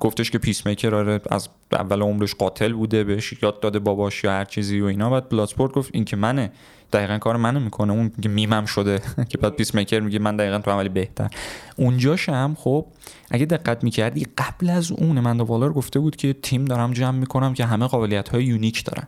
گفتش 0.00 0.30
که 0.30 0.38
پیس 0.38 0.66
میکر 0.66 0.94
آره 0.94 1.20
از 1.30 1.48
اول 1.72 2.02
عمرش 2.02 2.34
قاتل 2.34 2.72
بوده 2.72 3.04
بهش 3.04 3.34
یاد 3.42 3.60
داده 3.60 3.78
باباش 3.78 4.24
یا 4.24 4.30
هر 4.30 4.44
چیزی 4.44 4.80
و 4.80 4.84
اینا. 4.84 5.10
بعد 5.10 5.28
بلاد 5.28 5.45
اسپورت 5.45 5.72
گفت 5.72 5.90
این 5.94 6.04
که 6.04 6.16
منه 6.16 6.52
دقیقا 6.92 7.18
کار 7.18 7.36
منو 7.36 7.60
می‌کنه. 7.60 7.92
اون 7.92 8.12
میمم 8.24 8.64
شده 8.64 9.00
که 9.30 9.38
بعد 9.38 9.52
پیس 9.52 9.74
میکر 9.74 10.00
میگه 10.00 10.18
من 10.18 10.36
دقیقا 10.36 10.58
تو 10.58 10.70
عملی 10.70 10.88
بهتر. 10.88 11.30
اونجاش 11.76 12.28
هم 12.28 12.56
خب 12.58 12.86
اگه 13.30 13.46
دقت 13.46 13.84
می‌کردی 13.84 14.26
قبل 14.38 14.70
از 14.70 14.92
اون 14.92 15.20
آماندا 15.20 15.40
والر 15.40 15.72
گفته 15.72 16.00
بود 16.00 16.16
که 16.16 16.32
تیم 16.32 16.64
دارم 16.64 16.92
جمع 16.92 17.18
می‌کنم 17.18 17.54
که 17.54 17.64
همه 17.64 17.86
قابلیت 17.86 18.28
های 18.28 18.44
unique 18.44 18.84
دارن. 18.84 19.06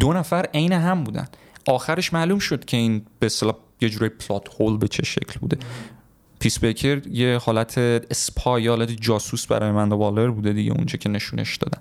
دو 0.00 0.12
نفر 0.12 0.46
عین 0.54 0.72
هم 0.72 1.04
بودن. 1.04 1.26
آخرش 1.66 2.12
معلوم 2.12 2.38
شد 2.38 2.64
که 2.64 2.76
این 2.76 3.02
به 3.18 3.26
اصطلاح 3.26 3.54
یه 3.80 3.88
جوری 3.88 4.08
plot 4.08 4.48
hole 4.60 4.76
به 4.76 4.88
چه 4.88 5.04
شکل 5.04 5.40
بوده. 5.40 5.56
پیس 6.38 6.60
میکر 6.60 7.06
یه 7.06 7.38
حالت 7.42 7.78
spy 8.10 8.68
حالت 8.68 8.90
جاسوس 8.90 9.46
برای 9.46 9.70
آماندا 9.70 9.88
والر 9.88 10.30
بوده 10.30 10.52
دیگه 10.52 10.72
اونجا 10.72 10.96
که 10.96 11.08
نشونش 11.08 11.56
دادن. 11.56 11.78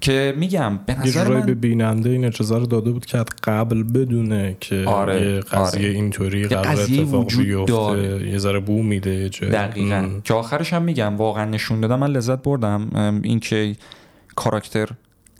که 0.00 0.34
میگم 0.36 0.80
به 0.86 1.00
نظر 1.00 1.28
من 1.28 1.46
به 1.46 1.54
بیننده 1.54 2.10
این 2.10 2.24
اجازه 2.24 2.58
رو 2.58 2.66
داده 2.66 2.90
بود 2.90 3.06
که 3.06 3.24
قبل 3.44 3.82
بدونه 3.82 4.56
که 4.60 4.84
آره، 4.86 5.22
یه 5.22 5.40
قضیه 5.40 5.80
آره. 5.80 5.94
اینطوری 5.94 6.44
قرار 6.44 6.80
اتفاق 6.80 7.36
بیفته 7.36 8.28
یه 8.28 8.38
ذره 8.38 8.60
بو 8.60 8.82
میده 8.82 9.28
دقیقا. 9.28 10.10
که 10.24 10.34
آخرش 10.34 10.72
هم 10.72 10.82
میگم 10.82 11.16
واقعا 11.16 11.44
نشون 11.44 11.80
دادم. 11.80 11.98
من 11.98 12.10
لذت 12.10 12.42
بردم 12.42 13.20
اینکه 13.24 13.76
کاراکتر 14.36 14.88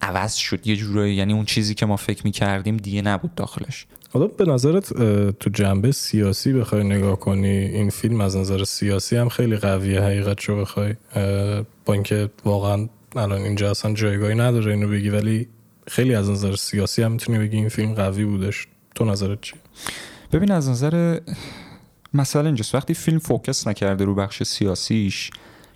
عوض 0.02 0.34
شد. 0.34 0.66
یه 0.66 0.76
جورایی 0.76 1.14
یعنی 1.14 1.32
اون 1.32 1.44
چیزی 1.44 1.74
که 1.74 1.86
ما 1.86 1.96
فکر 1.96 2.20
می‌کردیم 2.24 2.76
دیگه 2.76 3.02
نبود 3.02 3.34
داخلش. 3.34 3.86
حالا 4.12 4.26
به 4.26 4.44
نظرت 4.44 4.92
تو 5.32 5.50
جنبه 5.50 5.92
سیاسی 5.92 6.52
بخوای 6.52 6.84
نگاه 6.84 7.18
کنی 7.18 7.48
این 7.48 7.90
فیلم 7.90 8.20
از 8.20 8.36
نظر 8.36 8.64
سیاسی 8.64 9.16
هم 9.16 9.28
خیلی 9.28 9.56
قویه 9.56 10.00
حقیقت 10.00 10.44
رو 10.44 10.60
بخوای. 10.60 10.94
با 11.84 11.94
اینکه 11.94 12.30
واقعا 12.44 12.88
الان 13.16 13.42
اینجا 13.42 13.70
اصلا 13.70 13.92
جایگاهی 13.94 14.34
نداره 14.34 14.72
اینو 14.72 14.88
بگی 14.88 15.08
ولی 15.08 15.48
خیلی 15.86 16.14
از 16.14 16.30
نظر 16.30 16.56
سیاسی 16.56 17.02
هم 17.02 17.12
می‌تونی 17.12 17.38
بگی 17.38 17.56
این 17.56 17.68
فیلم 17.68 17.94
قوی 17.94 18.24
بودش. 18.24 18.66
تو 18.94 19.04
نظرت 19.04 19.40
چی 19.40 19.54
ببین 20.32 20.50
از 20.50 20.68
نظر 20.68 21.18
مثلا 22.14 22.46
اینجاست. 22.46 22.74
وقتی 22.74 22.94
فیلم 22.94 23.18
focus 23.18 23.66
نکرده 23.66 24.04
رو 24.04 24.14
بخش 24.14 24.42
سیاسیش 24.42 25.30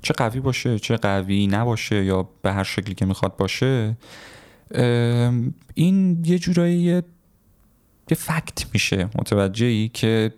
چه 0.04 0.14
قوی 0.14 0.40
باشه 0.40 0.78
چه 0.78 0.96
قوی 0.96 1.46
نباشه 1.46 2.04
یا 2.04 2.28
به 2.42 2.52
هر 2.52 2.62
شکلی 2.62 2.94
که 2.94 3.06
می‌خواد 3.06 3.37
باشه 3.37 3.96
این 5.75 6.25
یه 6.25 6.38
جورایی 6.38 6.76
یه 6.76 7.02
fact 8.16 8.66
میشه 8.73 9.04
متوجهی 9.18 9.88
که 9.88 10.32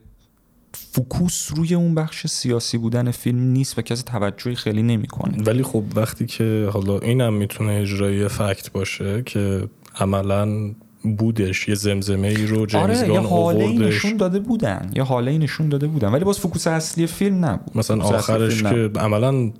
focus 0.92 1.52
روی 1.56 1.74
اون 1.74 1.94
بخش 1.94 2.26
سیاسی 2.26 2.78
بودن 2.78 3.10
فیلم 3.10 3.42
نیست 3.42 3.78
و 3.78 3.82
کسی 3.82 4.02
توجهی 4.02 4.54
خیلی 4.54 4.82
نمی‌کنه. 4.82 5.42
ولی 5.42 5.62
خب 5.62 5.84
وقتی 5.94 6.26
که 6.26 6.68
حالا 6.72 6.98
اینم 6.98 7.34
می‌تونه 7.34 7.72
اجرایی 7.72 8.28
fact 8.28 8.72
باشه 8.72 9.22
که 9.22 9.68
عملا 10.00 10.74
بودش 11.14 11.68
یه 11.68 11.74
زمزمه 11.74 12.28
ای 12.28 12.46
رو 12.46 12.66
جیمز 12.66 13.02
آره، 13.02 13.12
یه 13.12 13.20
حاله 13.20 13.68
نشون 13.68 14.16
داده 14.16 14.38
بودن 14.38 14.90
یه 14.94 15.02
حاله 15.02 15.38
نشون 15.38 15.68
داده 15.68 15.86
بودن 15.86 16.08
ولی 16.08 16.24
باز 16.24 16.38
فوکوس 16.38 16.66
اصلی 16.66 17.06
فیلم 17.06 17.44
نبود 17.44 17.76
مثلا 17.78 18.02
آخرش 18.02 18.62
که 18.62 18.90
عملا 18.96 19.50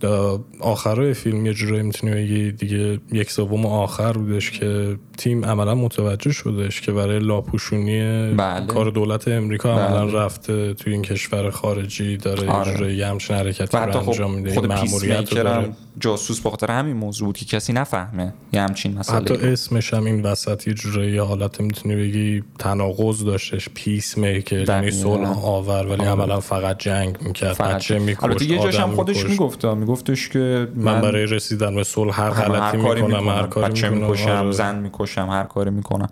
آخرای 0.61 1.15
فیلم 1.15 1.47
یه 1.47 1.55
جورایی 1.55 1.83
می‌تونی 1.83 2.15
بگی 2.15 2.53
دیگه 2.53 2.99
یک 3.13 3.31
سوم 3.31 3.67
آخر 3.67 4.13
بودش 4.13 4.51
که 4.51 4.97
تیم 5.19 5.45
عملا 5.45 5.75
متوجه 5.75 6.33
شدش 6.33 6.81
که 6.81 6.93
برای 6.93 7.19
لاپوشونی 7.19 8.01
بله. 8.35 8.67
کار 8.67 8.91
دولت 8.91 9.29
امریکا 9.29 9.75
بله. 9.75 9.85
عملا 9.85 10.25
رفته 10.25 10.75
توی 10.75 10.93
این 10.93 11.03
کشور 11.03 11.51
خارجی 11.51 12.17
داره 12.17 12.51
آره. 12.51 12.95
یه 12.95 13.07
همچین 13.07 13.37
حرکتی 13.37 13.77
رو 13.77 13.93
خب 13.93 14.09
انجام 14.09 14.35
میده 14.35 14.55
خود 14.55 14.69
داره 15.31 15.71
جاسوس 16.01 16.41
بخاطر 16.41 16.71
همین 16.71 16.97
موضوع 16.97 17.27
بود 17.27 17.37
که 17.37 17.45
کسی 17.45 17.73
نفهمه 17.73 18.35
یه 18.53 18.63
همچین 18.63 18.99
مسئله 18.99 19.17
حتی 19.17 19.35
اسمش 19.35 19.95
هم 19.95 20.05
این 20.05 20.23
وسط 20.23 20.67
یه 20.67 20.75
جورایی 20.75 21.19
حالت 21.19 21.61
می‌تونی 21.61 21.97
بگی 21.97 22.43
تناقض 22.59 23.25
داشتش 23.25 23.69
پیس 23.75 24.19
میکر 24.19 24.69
یعنی 24.69 24.91
صلح 24.91 25.45
آور 25.45 25.87
ولی 25.87 26.05
عملا 26.05 26.41
فقط 26.41 26.79
جنگ 26.79 27.23
می‌کرد. 27.23 27.59
بچه 27.59 27.99
میکشت 27.99 28.43
یه 28.43 28.59
جاش 28.59 28.81
هم 28.81 28.91
خودش 28.91 29.25
می‌گفت 29.25 29.65
میگفتش 29.65 30.29
که 30.29 30.69
من, 30.75 31.01
برای 31.01 31.27
رسیدن 31.27 31.75
به 31.75 31.85
صلح 31.85 32.21
هر 32.21 32.31
غلطی 32.31 32.77
می‌کنم 32.77 33.29
هر 33.29 33.47
کاری 33.47 33.73
بچه 33.73 33.89
می‌کشم 33.89 34.31
آره. 34.31 34.53
زن 34.53 34.79
می‌کشم 34.79 35.29
هر 35.31 35.45
کاری 35.45 35.71
می‌کنم. 35.71 36.09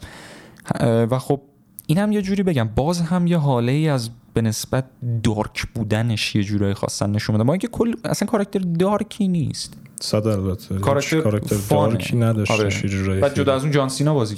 و 0.80 1.18
خب 1.18 1.40
این 1.86 1.98
هم 1.98 2.12
یه 2.12 2.22
جوری 2.22 2.42
بگم 2.42 2.68
باز 2.74 3.00
هم 3.00 3.26
یه 3.26 3.36
حاله 3.36 3.72
ای 3.72 3.88
از 3.88 4.10
به 4.34 4.42
نسبت 4.42 4.84
dark 5.22 5.66
بودنش 5.74 6.34
یه 6.34 6.44
جورایی 6.44 6.74
خواستن 6.74 7.10
نشون 7.10 7.34
بده 7.34 7.44
ما 7.44 7.52
اینکه 7.52 7.68
کل 7.68 7.94
اصلا 8.04 8.28
کاراکتر 8.28 8.58
dark 8.58 9.14
ی 9.14 9.28
نیست. 9.28 9.74
صد 10.00 10.26
البته. 10.26 10.78
کاراکتر, 10.78 11.20
کاراکتر 11.20 11.56
dark 11.70 12.07
ی 12.07 12.16
نداشته. 12.16 12.54
آره. 12.54 13.20
بعد 13.20 13.34
جدا 13.34 13.54
از 13.54 13.62
اون 13.62 13.72
جان 13.72 13.88
سینا 13.88 14.14
بازی 14.14 14.36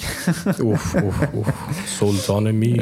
اوف 0.60 0.96
اوف 0.96 1.24
اوف. 1.32 1.48
سلطان 1.86 2.50
می 2.50 2.72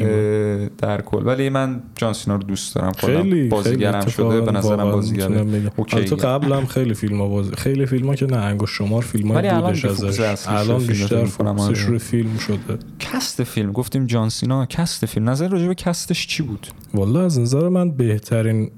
در 0.79 1.01
کل. 1.01 1.27
ولی 1.27 1.49
من 1.49 1.83
جان 1.95 2.13
سینا 2.13 2.37
رو 2.37 2.43
دوست 2.43 2.75
دارم. 2.75 2.93
خیلی 2.93 3.49
بازیگرم 3.49 4.07
شده. 4.07 4.41
به 4.41 4.53
نظرم 4.53 4.91
بازیگر 4.91 5.45
okay. 5.77 6.05
تو 6.05 6.17
قبلا 6.17 6.67
خیلی 6.67 6.95
فیلم 6.95 7.21
ها 7.21 7.29
بازی 7.29 7.51
خیلی 7.53 7.87
فیلم 7.87 8.07
ها 8.07 8.15
که 8.15 8.27
نه 8.27 8.37
انگشت 8.37 8.75
شمار 8.75 9.03
فیلم 9.03 9.33
ها 9.33 9.61
بودش 9.61 9.85
ازش. 9.85 10.47
الان 10.49 10.87
بیشتر 10.87 11.25
focus 11.25 11.63
ش 11.63 11.79
روی 11.79 11.99
فیلم 11.99 12.39
شده. 12.39 12.79
cast 12.99 13.45
فیلم. 13.45 13.73
گفتیم 13.73 14.07
جان 14.07 14.29
سینا 14.29 14.67
cast 14.67 15.07
فیلم. 15.07 15.31
نظر 15.31 15.49
راجع 15.49 15.67
به 15.67 15.75
cast 15.75 16.09
ش 16.09 16.27
چی 16.27 16.43
بود؟ 16.43 16.67
والله 16.95 17.21
از 17.21 17.39
نظر 17.39 17.69
من 17.69 17.91
بهترین 17.91 18.71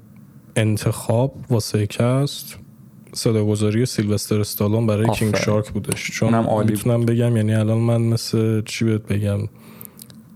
انتخاب 0.57 1.35
واسه 1.51 1.87
cast 1.87 2.59
صداگذاری 3.17 3.87
سیلوستر 3.87 4.41
استالون 4.41 4.87
برای 4.87 5.11
کینگ 5.11 5.37
شارک 5.37 5.71
بودش. 5.71 6.11
چون 6.11 6.65
می‌تونم 6.65 7.05
بگم 7.05 7.37
یعنی 7.37 7.55
الان 7.55 7.79
من 7.79 8.03
مثل 8.03 8.63
چی 8.63 8.85
بهت 8.85 9.03
بگم؟ 9.03 9.39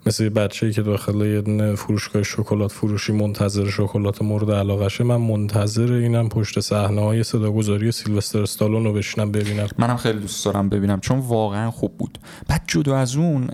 مثل 0.07 0.29
بچه 0.29 0.73
که 0.73 0.83
داخل 0.83 1.21
یه 1.21 1.75
فروشگاه 1.75 2.23
شکلات 2.23 2.73
فروشی 2.73 3.13
منتظر 3.13 3.71
شکلات 3.71 4.23
مورد 4.23 4.51
علاقشه 4.51 5.05
من 5.05 5.17
منتظر 5.17 5.93
اینم 5.93 6.29
پشت 6.29 6.61
صحنه 6.61 7.01
های 7.01 7.23
صداگذاری 7.23 7.93
سیلوستر 7.93 8.43
استالون 8.43 8.85
رو 8.85 8.93
بشینم 8.93 9.33
ببینم. 9.33 9.67
منم 9.79 9.97
خیلی 9.97 10.19
دوست 10.19 10.45
دارم 10.45 10.69
ببینم 10.69 11.01
چون 11.01 11.19
واقعا 11.19 11.71
خوب 11.71 11.97
بود. 11.99 12.19
بعد 12.49 12.63
جدا 12.67 12.97
از 12.97 13.17
اون 13.17 13.47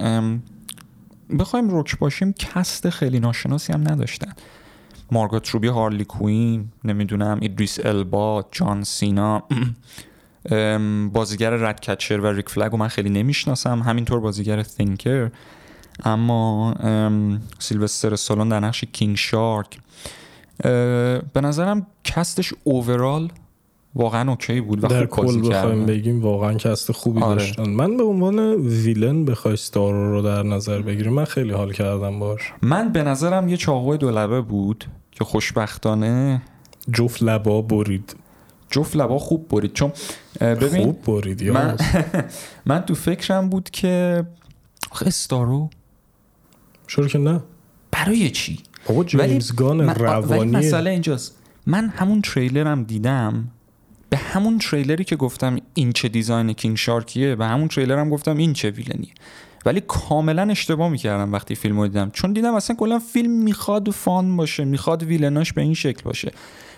بخوایم 1.38 1.78
رک 1.78 1.98
باشیم 1.98 2.32
cast 2.32 2.90
خیلی 2.90 3.20
ناشناسی 3.20 3.72
هم 3.72 3.80
نداشتن. 3.80 4.32
مارگوت 5.10 5.48
روبی 5.48 5.68
هارلی 5.68 6.04
کویین 6.04 6.68
نمی‌دونم 6.84 7.38
ایدریس 7.40 7.86
البا 7.86 8.44
جان 8.52 8.84
سینا. 8.84 9.42
بازیگر 11.12 11.50
رت 11.50 11.70
کچر 11.70 12.20
و 12.20 12.26
ریک 12.26 12.48
فلگ 12.48 12.72
رو 12.72 12.78
من 12.78 12.88
خیلی 12.88 13.10
نمی‌شناسم. 13.10 13.82
همینطور 13.82 14.20
بازیگر 14.20 14.62
تینکر. 14.62 15.30
اما 16.04 16.74
سیلوستر 17.58 18.16
استالون 18.16 18.48
در 18.48 18.60
نقش 18.60 18.84
کینگ 18.84 19.16
شارک. 19.16 19.78
به 21.32 21.40
نظرم 21.42 21.86
cast 22.04 22.38
ش 22.38 22.54
overall 22.64 23.32
واقعا 23.96 24.30
okay 24.30 24.60
بود 24.60 24.84
و 24.84 24.86
در 24.86 25.06
کل 25.06 25.48
بخوایم 25.50 25.86
بگیم 25.86 26.22
واقعا 26.22 26.54
cast 26.54 26.92
خوبی 26.92 27.20
آره. 27.22 27.38
داشتن. 27.38 27.68
من 27.68 27.96
به 27.96 28.02
عنوان 28.02 28.38
villain 28.54 29.24
بخوای 29.24 29.56
ستارو 29.56 30.10
رو 30.12 30.22
در 30.22 30.42
نظر 30.42 30.82
بگیریم 30.82 31.12
من 31.12 31.24
خیلی 31.24 31.50
حال 31.52 31.72
کردم 31.72 32.18
باش. 32.18 32.40
من 32.62 32.92
به 32.92 33.02
نظرم 33.02 33.48
یه 33.48 33.56
چاقوی 33.56 33.98
دو 33.98 34.10
لبه 34.10 34.40
بود 34.40 34.84
که 35.10 35.24
خوشبختانه 35.24 36.42
جفت 36.92 37.22
لبا 37.22 37.62
برید. 37.62 38.16
جفت 38.70 38.96
لبا 38.96 39.18
خوب 39.18 39.48
برید. 39.48 39.72
چون 39.72 39.92
ببین 40.40 40.84
خوب 40.84 41.02
برید 41.02 41.42
یا 41.42 41.52
من, 41.52 41.76
من 42.66 42.80
تو 42.80 42.94
فکرم 42.94 43.48
بود 43.48 43.70
که 43.70 44.24
آخه 44.90 45.06
استارو 45.06 45.70
چرا 46.86 47.06
که 47.08 47.18
نه. 47.18 47.40
برای 47.92 48.30
چی؟ 48.30 48.58
بابا 48.88 49.04
جیمز 49.04 49.54
گان 49.54 49.76
من- 49.76 49.86
ولی 49.94 50.04
روانی. 50.04 50.50
مسئله 50.56 50.90
اینجاست. 50.90 51.36
من 51.66 51.88
همون 51.88 52.22
تریلرم 52.22 52.82
دیدم. 52.84 53.48
به 54.10 54.16
همون 54.16 54.58
تریلری 54.58 55.04
که 55.04 55.16
گفتم 55.16 55.56
این 55.74 55.92
چه 55.92 56.08
دیزاین 56.08 56.52
کینگ 56.52 56.76
شارکیه 56.76 57.36
به 57.36 57.46
همون 57.46 57.68
تریلرم 57.68 58.10
گفتم 58.10 58.36
این 58.36 58.52
چه 58.52 58.70
ویلنیه. 58.70 59.12
ولی 59.66 59.82
کاملا 59.88 60.42
اشتباه 60.50 60.88
می‌کردم 60.88 61.32
وقتی 61.32 61.54
فیلم 61.54 61.80
رو 61.80 61.88
دیدم. 61.88 62.10
چون 62.10 62.32
دیدم 62.32 62.54
اصلا 62.54 62.76
کلا 62.76 62.98
فیلم 62.98 63.30
می‌خواد 63.30 63.90
فان 63.90 64.36
باشه 64.36 64.64
می‌خواد 64.64 65.02
ویلناش 65.02 65.52
به 65.52 65.62
این 65.62 65.74
شکل 65.74 66.02
باشه. 66.02 66.32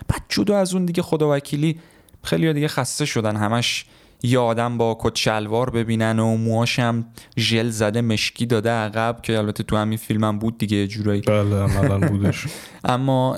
بعد 0.07 0.21
جدا 0.29 0.57
از 0.57 0.73
اون 0.73 0.85
دیگه 0.85 1.01
خدا 1.01 1.35
وکیلی 1.35 1.79
خیلی 2.23 2.53
دیگه 2.53 2.67
خسته 2.67 3.05
شدن. 3.05 3.35
همش 3.35 3.85
یه 4.23 4.39
آدم 4.39 4.77
با 4.77 4.97
کت 5.01 5.15
شلوار 5.15 5.69
ببینن 5.69 6.19
و 6.19 6.37
موهاش 6.37 6.79
هم 6.79 7.05
ژل 7.37 7.69
زده 7.69 8.01
مشکی 8.01 8.45
داده 8.45 8.69
عقب 8.69 9.19
که 9.23 9.37
البته 9.37 9.63
تو 9.63 9.77
همین 9.77 9.97
فیلمم 9.97 10.39
بود 10.39 10.57
دیگه 10.57 10.87
جورایی. 10.87 11.21
بله 11.21 11.55
عملا 11.55 12.07
بودش. 12.07 12.45
اما 12.83 13.35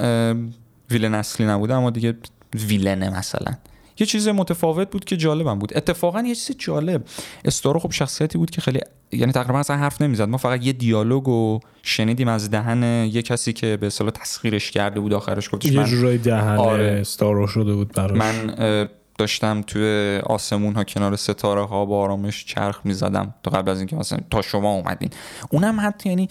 ویلن 0.91 1.13
اصلی 1.13 1.45
نبوده 1.45 1.73
اما 1.73 1.89
دیگه 1.89 2.17
ویلنه 2.55 3.17
مثلا. 3.17 3.53
یه 4.01 4.05
چیز 4.05 4.27
متفاوت 4.27 4.89
بود 4.89 5.05
که 5.05 5.17
جالبم 5.17 5.59
بود. 5.59 5.77
اتفاقا 5.77 6.21
یه 6.21 6.35
چیز 6.35 6.57
جالب. 6.57 7.03
استارو 7.45 7.79
خب 7.79 7.91
شخصیتی 7.91 8.37
بود 8.37 8.49
که 8.49 8.61
خیلی 8.61 8.79
یعنی 9.11 9.31
تقریبا 9.31 9.59
اصلا 9.59 9.77
حرف 9.77 10.01
نمی‌زد. 10.01 10.29
ما 10.29 10.37
فقط 10.37 10.65
یه 10.65 10.73
دیالوگ 10.73 11.23
رو 11.23 11.59
شنیدیم 11.83 12.27
از 12.27 12.51
دهن 12.51 12.83
یه 12.83 13.21
کسی 13.21 13.53
که 13.53 13.77
به 13.77 13.87
اصطلاح 13.87 14.11
تسخیرش 14.11 14.71
کرده 14.71 14.99
بود 14.99 15.13
آخرش 15.13 15.49
گفتش 15.53 15.71
یه 15.71 15.83
جورایی 15.83 16.17
دهنه 16.17 16.57
آره. 16.57 16.97
استارو 17.01 17.47
شده 17.47 17.73
بود 17.73 17.93
براش. 17.93 18.17
من 18.17 18.87
داشتم 19.17 19.61
توی 19.61 20.19
آسمون 20.23 20.75
ها 20.75 20.83
کنار 20.83 21.15
ستاره 21.15 21.65
ها 21.65 21.85
با 21.85 22.01
آرامش 22.01 22.45
چرخ 22.45 22.81
می‌زدم 22.83 23.33
تا 23.43 23.51
قبل 23.51 23.71
از 23.71 23.77
اینکه 23.77 23.95
مثلا 23.95 24.19
تا 24.31 24.41
شما 24.41 24.73
اومدین. 24.73 25.09
اونم 25.49 25.79
حتی 25.79 26.09
یعنی 26.09 26.29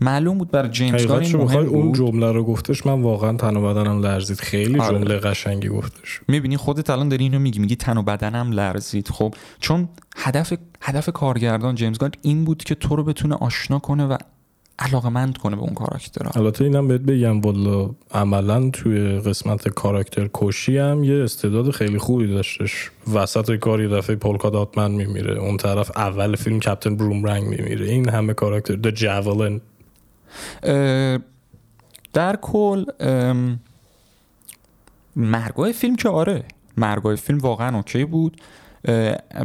معلوم 0.00 0.38
بود 0.38 0.50
برای 0.50 0.68
جیمز 0.68 1.06
گان 1.06 1.22
این 1.22 1.36
مهم 1.36 1.68
اون 1.68 1.86
بود. 1.86 1.94
جمله 1.96 2.32
رو 2.32 2.44
گفتش 2.44 2.86
من 2.86 3.02
واقعا 3.02 3.36
تن 3.36 3.56
و 3.56 3.74
بدنم 3.74 4.00
لرزید. 4.00 4.40
خیلی 4.40 4.80
آره. 4.80 4.98
جمله 4.98 5.18
قشنگی 5.18 5.68
گفتش. 5.68 6.20
می‌بینی 6.28 6.56
خودت 6.56 6.90
الان 6.90 7.08
داری 7.08 7.24
اینو 7.24 7.38
میگی 7.38 7.58
میگی 7.58 7.76
تن 7.76 7.98
و 7.98 8.02
بدنم 8.02 8.52
لرزید. 8.52 9.08
خب 9.08 9.34
چون 9.60 9.88
هدف 10.16 10.52
هدف 10.82 11.08
کارگردان 11.10 11.74
جیمز 11.74 11.98
گان 11.98 12.10
این 12.22 12.44
بود 12.44 12.64
که 12.64 12.74
تو 12.74 12.96
رو 12.96 13.04
بتونه 13.04 13.34
آشنا 13.34 13.78
کنه 13.78 14.06
و 14.06 14.16
علاقمند 14.78 15.36
کنه 15.36 15.56
به 15.56 15.62
اون 15.62 15.74
کاراکترها 15.74 16.30
البته 16.40 16.64
اینم 16.64 16.88
بهت 16.88 17.00
بگم 17.00 17.40
والا 17.40 17.90
عملا 18.10 18.70
توی 18.70 19.18
قسمت 19.18 19.68
کاراکتر 19.68 20.28
کشی 20.34 20.78
هم 20.78 21.04
یه 21.04 21.14
استعداد 21.14 21.70
خیلی 21.70 21.98
خوبی 21.98 22.26
داشتش. 22.26 22.90
وسط 23.14 23.56
کار 23.56 23.82
یه 23.82 23.88
دفعه 23.88 24.16
پولکا 24.16 24.50
داتمن 24.50 24.90
میمیره. 24.90 25.38
اون 25.38 25.56
طرف 25.56 25.90
اول 25.96 26.36
فیلم 26.36 26.60
کپتن 26.60 26.96
برومرنگ 26.96 27.44
میمیره. 27.44 27.86
این 27.86 28.08
همه 28.08 28.34
کاراکتر 28.34 28.76
د 28.76 28.90
جاولن 28.90 29.60
در 32.12 32.36
کل 32.36 32.84
مرگای 35.16 35.72
فیلم 35.72 35.96
که 35.96 36.08
آره 36.08 36.44
مرگای 36.76 37.16
فیلم 37.16 37.38
واقعا 37.38 37.76
اوکی 37.76 38.04
بود. 38.04 38.40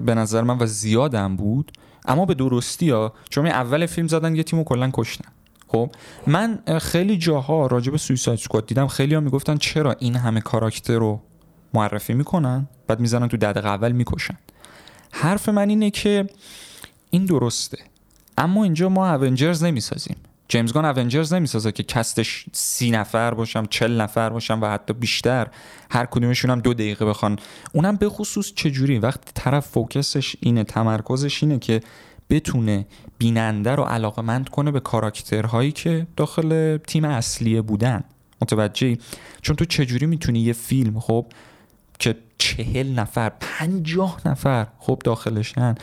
به 0.06 0.16
نظر 0.16 0.42
من 0.42 0.58
و 0.60 0.66
زیادم 0.66 1.36
بود. 1.36 1.72
اما 2.06 2.26
به 2.26 2.34
درستی 2.34 2.90
ها 2.90 3.14
چون 3.30 3.48
اول 3.48 3.86
فیلم 3.86 4.08
زدن 4.08 4.36
یه 4.36 4.44
تیمو 4.44 4.64
کلا 4.64 4.90
کشتن. 4.94 5.30
خب 5.68 5.92
من 6.28 6.60
خیلی 6.82 7.18
جاها 7.18 7.68
راجع 7.68 7.92
به 7.92 7.98
سویساید 7.98 8.40
سکواد 8.40 8.66
دیدم 8.66 8.88
خیلی 8.88 9.16
ها 9.16 9.22
می‌گفتن 9.22 9.58
چرا 9.58 9.96
این 10.00 10.16
همه 10.16 10.42
کاراکتر 10.42 10.98
رو 10.98 11.22
معرفی 11.74 12.14
می‌کنن؟ 12.14 12.68
بعد 12.88 13.00
می‌زنن 13.00 13.28
تو 13.28 13.38
دقیقه 13.38 13.70
اول 13.70 13.92
می‌کشن. 13.92 14.38
حرف 15.12 15.50
من 15.50 15.70
اینه 15.70 15.90
که 15.90 16.30
این 17.10 17.26
درسته. 17.26 17.78
اما 18.38 18.64
اینجا 18.64 18.90
ما 18.90 19.14
اونجرز 19.14 19.64
نمی‌سازیم. 19.64 20.16
جیمز 20.48 20.74
گان 20.74 20.86
اونجرز 20.86 21.34
نمی‌سازه 21.34 21.72
که 21.72 21.84
کستش 21.84 22.46
سی 22.52 22.92
نفر 22.92 23.34
باشم 23.34 23.66
چل 23.66 24.02
نفر 24.02 24.30
باشم 24.30 24.62
و 24.62 24.66
حتی 24.66 24.94
بیشتر. 24.94 25.48
هر 25.92 26.06
کدومشون 26.06 26.52
هم 26.52 26.60
دو 26.60 26.74
دقیقه 26.74 27.06
بخوان. 27.06 27.40
اونم 27.74 27.96
به 27.96 28.10
خصوص 28.10 28.54
چجوری؟ 28.54 29.00
وقتی 29.00 29.32
طرف 29.34 29.68
فوکسش 29.68 30.36
اینه 30.40 30.64
تمرکزش 30.64 31.44
اینه 31.44 31.60
که 31.60 31.82
بتونه 32.30 32.86
بیننده 33.18 33.76
رو 33.76 33.84
علاقمند 33.84 34.50
کنه 34.50 34.72
به 34.72 34.80
کاراکترهایی 34.80 35.72
که 35.72 36.08
داخل 36.18 36.78
تیم 36.78 37.06
اصلیه 37.06 37.62
بودن. 37.62 38.04
متوجهی؟ 38.42 38.98
چون 39.42 39.56
تو 39.56 39.66
چجوری 39.66 40.06
می‌تونی 40.06 40.40
یه 40.40 40.54
فیلم 40.54 41.00
خب 41.00 41.26
که 42.00 42.16
چهل 42.38 43.00
نفر 43.00 43.32
پنجاه 43.40 44.22
نفر 44.26 44.68
خب 44.80 45.02
داخلشن 45.04 45.76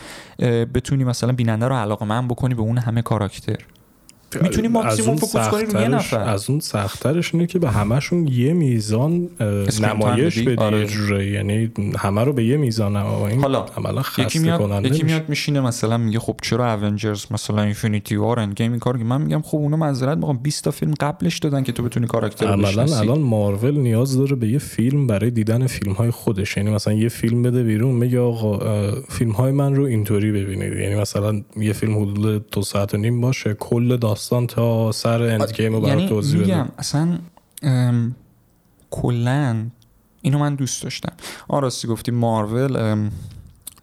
بتونی 0.75 1.05
مثلا 1.05 1.33
بیننده 1.33 1.69
رو 1.69 1.75
علاقه 1.75 2.07
من 2.07 2.29
بکنی 2.29 2.55
به 2.55 2.63
اون 2.63 2.79
همه 2.79 3.03
کاراکتر. 3.03 3.59
می‌تونی 4.43 4.69
ماکسیموم 4.69 5.09
اون 5.09 5.19
focus 5.19 5.49
کنی 5.49 5.63
روی 5.65 5.83
یه 5.83 5.89
سخت‌ترش- 5.89 5.95
نفر 5.95 6.21
از 6.21 6.51
اون 6.51 6.61
سختترش 6.61 7.35
اینه 7.35 7.47
که 7.47 7.59
به 7.59 7.71
همشون 7.71 8.29
یه 8.29 8.53
میزان 8.53 9.29
نمایش 9.83 10.39
بدی؟ 10.39 10.57
آره. 10.57 10.87
جورایی 10.87 11.31
یعنی 11.31 11.71
همه 11.99 12.25
رو 12.25 12.33
به 12.33 12.45
یه 12.45 12.57
میزان 12.57 12.97
این 12.97 13.41
حالا، 13.41 13.67
عملا 13.77 14.03
یکی 14.19 14.39
میاد 14.39 14.59
کننده 14.59 14.89
یکی 14.89 15.03
میشه. 15.03 15.15
میاد 15.17 15.29
میشینه 15.29 15.61
مثلا 15.61 15.97
میگه 15.99 16.19
خب 16.19 16.37
چرا 16.43 16.75
Avengers 16.75 17.27
مثلا 17.31 17.63
Infinity 17.63 18.17
War 18.17 18.41
Endgame 18.41 18.71
این 18.71 18.81
کار 18.81 18.99
که 18.99 19.05
من 19.05 19.23
میگم 19.23 19.43
خب 19.43 19.59
اونا 19.59 19.77
معذرت 19.77 20.19
می‌خوام 20.19 20.39
20 20.39 20.65
تا 20.65 20.71
فیلم 20.71 20.95
قبلش 21.01 21.39
دادن 21.39 21.63
که 21.63 21.73
تو 21.73 21.83
بتونی 21.83 22.07
کاراکتر 22.07 22.47
رو 22.47 22.53
عملا 22.53 22.69
بشناسی 22.69 22.95
الان 22.95 23.19
مارول 23.19 23.79
نیاز 23.79 24.19
داره 24.19 24.37
به 24.37 24.49
یه 24.49 24.59
فیلم 24.59 25.07
برای 25.07 25.31
دیدن 25.31 25.67
فیلم 25.67 25.93
های 25.93 26.11
خودش 26.11 26.57
یعنی 26.57 26.71
مثلا 26.71 26.95
یه 26.95 27.09
فیلم 27.09 27.43
بده 27.43 27.63
بیرون 27.63 27.95
میگه 27.95 28.21
آقا 28.21 28.59
فیلم 29.09 29.31
های 29.31 29.53
من 29.53 29.75
رو 29.75 29.85
اینطوری 29.85 30.33
ببینید 30.33 30.73
یعنی 30.73 30.95
مثلا 30.95 31.43
یه 31.57 31.73
فیلم 31.73 32.03
حدود 32.03 32.51
دو 32.51 32.63
ساعت 32.63 32.95
و 32.95 32.97
نیم 32.97 33.21
باشه 33.21 33.55
کل 33.55 33.97
داستان 33.97 34.20
تا 34.29 34.93
سر 34.93 35.23
Endgame 35.23 35.73
رو 35.73 35.81
برات 35.81 35.99
یعنی 35.99 36.09
توضیح 36.09 36.41
میگم 36.41 36.63
بده 36.63 36.73
اصلا 36.79 37.19
کلا 38.91 39.67
اینو 40.23 40.39
من 40.39 40.55
دوست 40.55 40.83
داشتم. 40.83 41.13
آن 41.49 41.63
راستی 41.63 41.89
گفتی 41.89 42.13
مارول 42.13 43.09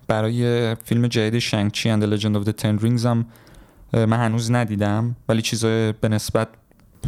برای 0.08 0.76
فیلم 0.76 1.08
جدید 1.08 1.40
Shang-Chi 1.40 1.90
and 1.90 2.04
Legend 2.04 2.38
of 2.38 2.44
the 2.44 2.52
Ten 2.52 2.78
Rings 2.78 3.06
هم 3.06 3.26
من 3.94 4.14
هنوز 4.14 4.52
ندیدم 4.52 5.16
ولی 5.30 5.42
چیزای 5.42 5.92
به 5.92 6.10
نسبت 6.10 6.48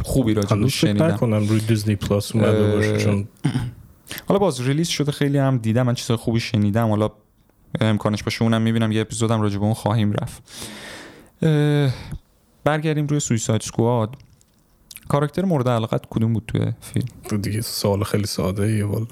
خوبی 0.04 0.34
راجبش 0.34 0.52
فکر 0.56 0.68
شنیدم. 0.68 1.06
نکنم 1.06 1.48
روی 1.48 1.60
Disney 1.60 1.96
Plus 1.96 2.36
اومده 2.36 2.76
باشه 2.76 2.98
چون 2.98 3.28
حالا 4.28 4.40
باز 4.40 4.62
release 4.62 4.88
شده 4.88 5.12
خیلی 5.12 5.38
هم 5.38 5.58
دیدم 5.58 5.82
من 5.82 5.94
چیزای 5.94 6.18
خوبی 6.18 6.40
شنیدم. 6.40 6.90
حالا 6.90 7.10
امکانش 7.82 8.24
باشه 8.24 8.44
اونم 8.44 8.62
می‌بینم 8.62 8.92
یه 8.92 9.02
اپیزودم 9.02 9.42
راجع 9.42 9.58
به 9.58 9.66
اون 9.66 9.74
خواهیم 9.74 10.12
رفت. 10.12 10.44
برگردیم 12.64 13.08
روی 13.08 13.20
Suicide 13.20 13.62
Squad 13.62 14.16
کاراکتر 15.08 15.46
مورد 15.46 15.70
علاقت 15.70 16.06
کدوم 16.10 16.34
بود 16.34 16.44
توی 16.48 16.72
فیلم؟ 16.82 17.42
دیگه 17.42 17.62
سوال 17.62 18.04
خیلی 18.04 18.26
ساده 18.26 18.64
ایه 18.64 18.86
والا. 18.86 19.06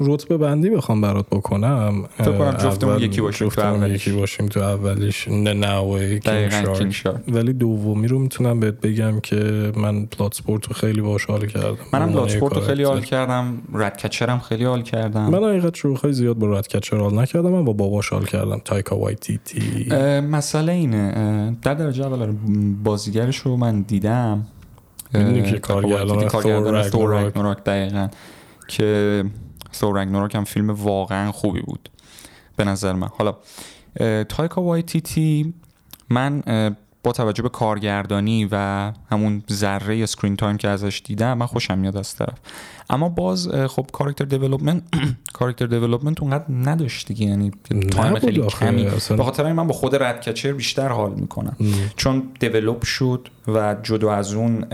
رتبه 0.00 0.36
بندی 0.36 0.70
بخوام 0.70 1.00
برات 1.00 1.26
بکنم. 1.26 2.04
فکر 2.18 2.38
کنم 2.38 2.50
جفتمون 2.50 3.02
یکی 3.02 3.20
باشیم 3.20 3.48
تو 3.48 3.54
جفتمون. 3.54 3.90
یکی 3.90 4.12
باشیم 4.12 4.46
تو 4.46 4.60
اولیش. 4.60 5.28
نه 5.28 6.50
Shark. 6.50 7.14
ولی 7.28 7.52
دومی 7.52 8.08
رو 8.08 8.18
می‌تونم 8.18 8.60
بهت 8.60 8.80
بگم 8.80 9.20
که 9.20 9.72
من 9.76 10.06
Bloodsport 10.06 10.66
رو 10.66 10.74
خیلی 10.74 11.00
باش 11.00 11.24
حال 11.24 11.46
کردم. 11.46 11.76
منم 11.92 11.92
به 11.92 11.96
عنوان 11.96 12.12
Bloodsport 12.12 12.54
رو 12.54 12.60
خیلی 12.60 12.82
حال. 12.82 13.00
کردم 13.00 13.58
Ratcatcher 13.74 13.96
م 13.96 14.38
خیلی 14.38 14.64
حال 14.64 14.82
کردم. 14.82 15.30
من 15.30 15.44
حقیقت 15.44 15.74
شروع 15.74 16.12
زیاد 16.12 16.38
با 16.38 16.46
Ratcatcher 16.46 16.96
حال 16.96 17.18
نکردم 17.18 17.50
من 17.50 17.64
با 17.64 17.72
باباش 17.72 18.08
حال 18.08 18.24
کردم. 18.24 18.60
تایکا 18.64 18.98
وایتیتی 18.98 19.88
مسئله 20.20 20.72
اینه 20.72 21.56
در 21.62 21.74
درجه 21.74 22.06
اول 22.06 22.22
آره، 22.22 22.34
بازیگرش 22.84 23.36
رو 23.36 23.56
من 23.56 23.80
دیدم. 23.80 24.46
می‌دونی 25.14 25.42
که 25.42 25.58
کارگردان 25.58 27.54
دقیقا. 27.64 28.08
که 28.68 29.24
Thor 29.74 30.00
Ragnarok 30.00 30.34
هم 30.34 30.44
فیلم 30.44 30.70
واقعا 30.70 31.32
خوبی 31.32 31.60
بود. 31.60 31.88
به 32.56 32.64
نظر 32.64 32.92
من. 32.92 33.08
حالا 33.18 33.36
تایکا 34.24 34.62
وایتیتی 34.62 35.54
من 36.10 36.42
با 37.04 37.12
توجه 37.12 37.42
به 37.42 37.48
کارگردانی 37.48 38.48
و 38.52 38.92
همون 39.10 39.42
ذره 39.50 40.02
screen 40.02 40.36
time 40.36 40.56
که 40.56 40.68
ازش 40.68 41.02
دیدم 41.04 41.38
من 41.38 41.46
خوشم 41.46 41.78
میاد 41.78 41.96
از 41.96 42.14
طرف. 42.16 42.38
اما 42.90 43.08
باز 43.08 43.48
خب 43.48 43.86
character 43.92 44.24
development 44.24 44.82
character 45.32 45.66
development 45.66 46.22
اونقدر 46.22 46.44
نداشت 46.48 47.08
دیگه. 47.08 47.26
یعنی 47.26 47.50
time 47.90 48.18
خیلی 48.18 48.42
کمی. 48.42 48.88
به 49.16 49.24
خاطر 49.24 49.52
من 49.52 49.66
با 49.66 49.72
خود 49.72 50.02
Ratcatcher 50.02 50.52
بیشتر 50.52 50.88
حال 50.88 51.14
می‌کنم. 51.14 51.56
چون 51.96 52.22
develop 52.40 52.84
شد 52.84 53.28
و 53.48 53.76
جدا 53.82 54.12
از 54.12 54.34
اون 54.34 54.64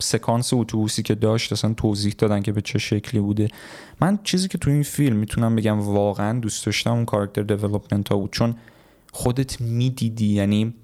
سکانس 0.00 0.54
اتوبوسی 0.54 1.02
که 1.02 1.14
داشت 1.14 1.52
اصلا 1.52 1.74
توضیح 1.74 2.14
دادن 2.18 2.42
که 2.42 2.52
به 2.52 2.60
چه 2.60 2.78
شکلی 2.78 3.20
بوده. 3.20 3.48
من 4.00 4.18
چیزی 4.24 4.48
که 4.48 4.58
تو 4.58 4.70
این 4.70 4.82
فیلم 4.82 5.16
می‌تونم 5.16 5.56
بگم 5.56 5.80
واقعا 5.80 6.40
دوست 6.40 6.66
داشتم 6.66 6.92
اون 6.92 7.04
character 7.04 7.42
development 7.42 8.08
ها 8.08 8.16
بود. 8.16 8.32
چون 8.32 8.56
خودت 9.12 9.60
می‌دیدی 9.60 10.26
یعنی 10.26 10.74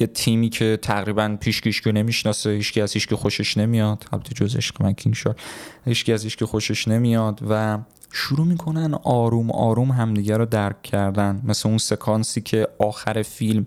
یه 0.00 0.06
تیمی 0.06 0.48
که 0.48 0.78
تقریبا 0.82 1.36
هیشکی 1.40 1.64
هیشکیو 1.64 1.92
نمی‌شناسه 1.92 2.50
هیچکی 2.50 2.80
از 2.80 2.92
هیچکی 2.92 3.14
خوشش 3.14 3.56
نمیاد. 3.56 4.04
البته 4.12 4.34
جز 4.34 4.56
عشق 4.56 4.82
من 4.82 4.92
King 4.92 5.14
Shark 5.14 5.36
هیچکی 5.84 6.12
از 6.12 6.24
هیچکی 6.24 6.44
خوشش 6.44 6.88
نمیاد 6.88 7.40
و 7.48 7.78
شروع 8.12 8.46
می‌کنن 8.46 8.94
آروم 8.94 9.50
آروم 9.50 9.90
همدیگه 9.90 10.36
رو 10.36 10.46
درک 10.46 10.82
کردن. 10.82 11.42
مثل 11.44 11.68
اون 11.68 11.78
سکانسی 11.78 12.40
که 12.40 12.68
آخر 12.78 13.22
فیلم 13.22 13.64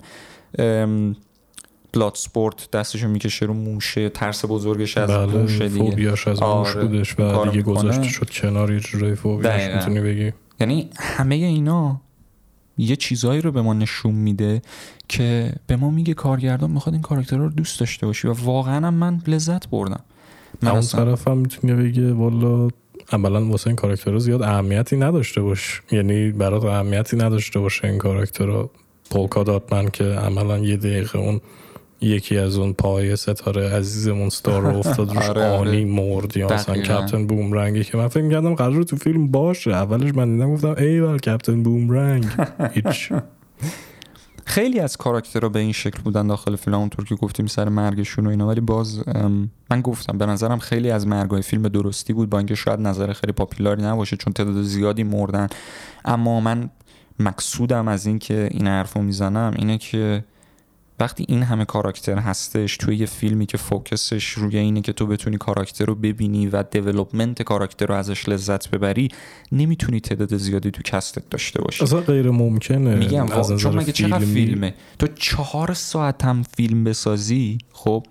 بلاد 1.96 2.16
سپورت 2.16 2.72
دستشو 2.72 3.08
می‌کشه 3.08 3.46
رو 3.46 3.54
موشه 3.54 4.10
ترس 4.10 4.46
بزرگش 4.46 4.98
از 4.98 5.10
بله 5.10 5.26
موشه 5.26 5.70
دیگه. 5.70 5.90
فوبیاش 5.90 6.28
از 6.28 6.42
موش 6.42 6.76
آره، 6.76 6.86
بودش 6.86 7.20
و 7.20 7.46
دیگه. 7.46 7.62
گذاشته 7.62 8.08
شد 8.08 8.30
کنار 8.30 8.74
یه 8.74 8.80
جورای 8.80 9.16
فوبیاش. 9.16 9.68
می‌تونی 9.76 10.00
بگی؟ 10.00 10.34
یعنی 10.60 10.90
همه 10.98 11.36
اینا 11.36 12.02
یه 12.78 12.96
چیزایی 12.96 13.42
رو 13.42 13.52
به 13.52 13.62
ما 13.62 13.74
نشون 13.74 14.16
میده 14.16 14.62
که 15.08 15.54
به 15.68 15.76
ما 15.76 15.90
میگه 15.90 16.14
کارگردان 16.14 16.72
می‌خواد 16.72 16.94
این 16.94 17.02
کاراکتر 17.02 17.38
رو 17.38 17.50
دوست 17.50 17.80
داشته 17.80 18.06
باشی 18.06 18.28
و 18.28 18.34
واقعا 18.34 18.92
من 18.92 19.22
لذت 19.28 19.70
بردم. 19.70 20.04
من 20.62 20.72
اون 20.72 20.82
طرف 20.82 21.28
هم 21.28 21.38
می‌تونی 21.38 21.74
بگه 21.74 22.14
والا 22.14 22.70
عملا 23.12 23.46
واسه 23.46 23.68
این 23.68 23.76
کاراکتر 23.76 24.18
زیاد 24.18 24.42
اهمیتی 24.42 24.98
نداشته 24.98 25.42
باش. 25.42 25.82
یعنی 25.92 26.32
برات 26.32 26.66
اهمیتی 26.66 27.18
نداشته 27.18 27.60
باشه 27.60 27.88
این 27.88 27.98
کاراکتر 27.98 28.66
پولکا 29.10 29.44
داد 29.44 29.64
من 29.72 29.90
که 29.90 30.04
عملا 30.04 30.58
یه 30.58 30.78
دقیقه 30.78 31.20
اون 31.20 31.42
یکی 32.02 32.38
از 32.38 32.58
اون 32.58 32.74
پای 32.74 33.16
ستاره 33.16 33.70
عزیزمون 33.70 34.30
ستار 34.30 34.62
رو 34.62 34.78
افتاد 34.78 35.10
روش 35.16 35.30
آره، 35.30 35.44
آره. 35.44 35.70
آنی 35.70 35.86
مرد 35.86 36.38
یا 36.38 36.48
مثلا. 36.48 36.76
کپتن 36.76 37.28
بومرنگی 37.28 37.84
که 37.84 37.98
من 37.98 38.08
فکر 38.08 38.30
کردم 38.30 38.56
قرار 38.56 38.84
تو 38.84 38.96
فیلم 38.96 39.28
باشه. 39.32 39.72
اولش 39.72 40.16
من 40.16 40.34
دیدم 40.34 40.54
گفتم 40.54 40.76
ای 40.78 41.00
ول 41.00 41.18
کپتن 41.18 41.64
بومرنگ. 41.64 42.26
هیچ. 42.74 43.14
خیلی 44.46 44.80
از 44.80 44.98
کاراکترها 44.98 45.50
به 45.50 45.60
این 45.60 45.72
شکل 45.72 46.02
بودن 46.02 46.28
داخل 46.28 46.56
فیلم 46.56 46.78
اونطور 46.78 47.06
که 47.06 47.16
گفتیم 47.16 47.48
سر 47.48 47.70
مرگشون 47.70 48.28
و 48.28 48.30
اینا. 48.30 48.48
ولی 48.48 48.62
باز 48.62 49.04
من 49.72 49.82
گفتم 49.82 50.18
به 50.18 50.26
نظرم 50.26 50.60
خیلی 50.60 50.92
از 50.92 51.08
مرگای 51.08 51.42
فیلم 51.42 51.68
درستی 51.68 52.14
بود. 52.14 52.30
با 52.30 52.38
اینکه 52.38 52.56
شاید 52.56 52.80
نظر 52.80 53.14
خیلی 53.14 53.34
پاپولاری 53.34 53.84
نباشه 53.84 54.18
چون 54.18 54.34
تعداد 54.34 54.62
زیادی 54.62 55.04
مردن. 55.04 55.48
اما 56.06 56.40
من 56.40 56.70
مقصودم 57.20 57.88
از 57.88 58.06
این 58.06 58.20
که 58.20 58.48
این 58.52 58.68
حرفو 58.68 59.02
می‌زنم 59.02 59.54
اینه 59.56 59.78
که 59.78 60.24
وقتی 61.00 61.26
این 61.28 61.44
همه 61.44 61.66
کاراکتر 61.66 62.18
هستش 62.18 62.78
توی 62.78 62.96
یه 62.96 63.06
فیلمی 63.06 63.46
که 63.46 63.58
فوکسش 63.58 64.30
روی 64.30 64.58
اینه 64.58 64.82
که 64.82 64.94
تو 64.94 65.08
بتونی 65.08 65.38
کاراکتر 65.38 65.86
رو 65.86 65.96
ببینی 65.96 66.48
و 66.48 66.64
دیولپمنت 66.64 67.42
کاراکتر 67.42 67.86
رو 67.86 67.96
ازش 67.96 68.30
لذت 68.30 68.70
ببری 68.70 69.10
نمی‌تونی 69.52 70.00
تعداد 70.00 70.38
زیادی 70.38 70.72
تو 70.72 70.82
کستت 70.82 71.30
داشته 71.30 71.62
باشی. 71.62 71.84
اصلا 71.84 72.02
غیر 72.02 72.30
ممکنه. 72.32 72.96
میگم 72.96 73.32
از 73.32 73.52
وا- 73.52 73.56
چون 73.62 73.76
مگه 73.76 73.92
چقدر 73.92 74.20
فیلمی. 74.20 74.34
فیلمه؟ 74.46 74.74
تو 75.00 75.08
چهار 75.08 75.74
ساعت 75.74 76.24
هم 76.26 76.44
فیلم 76.44 76.84
بسازی 76.84 77.58
خب 77.72 78.06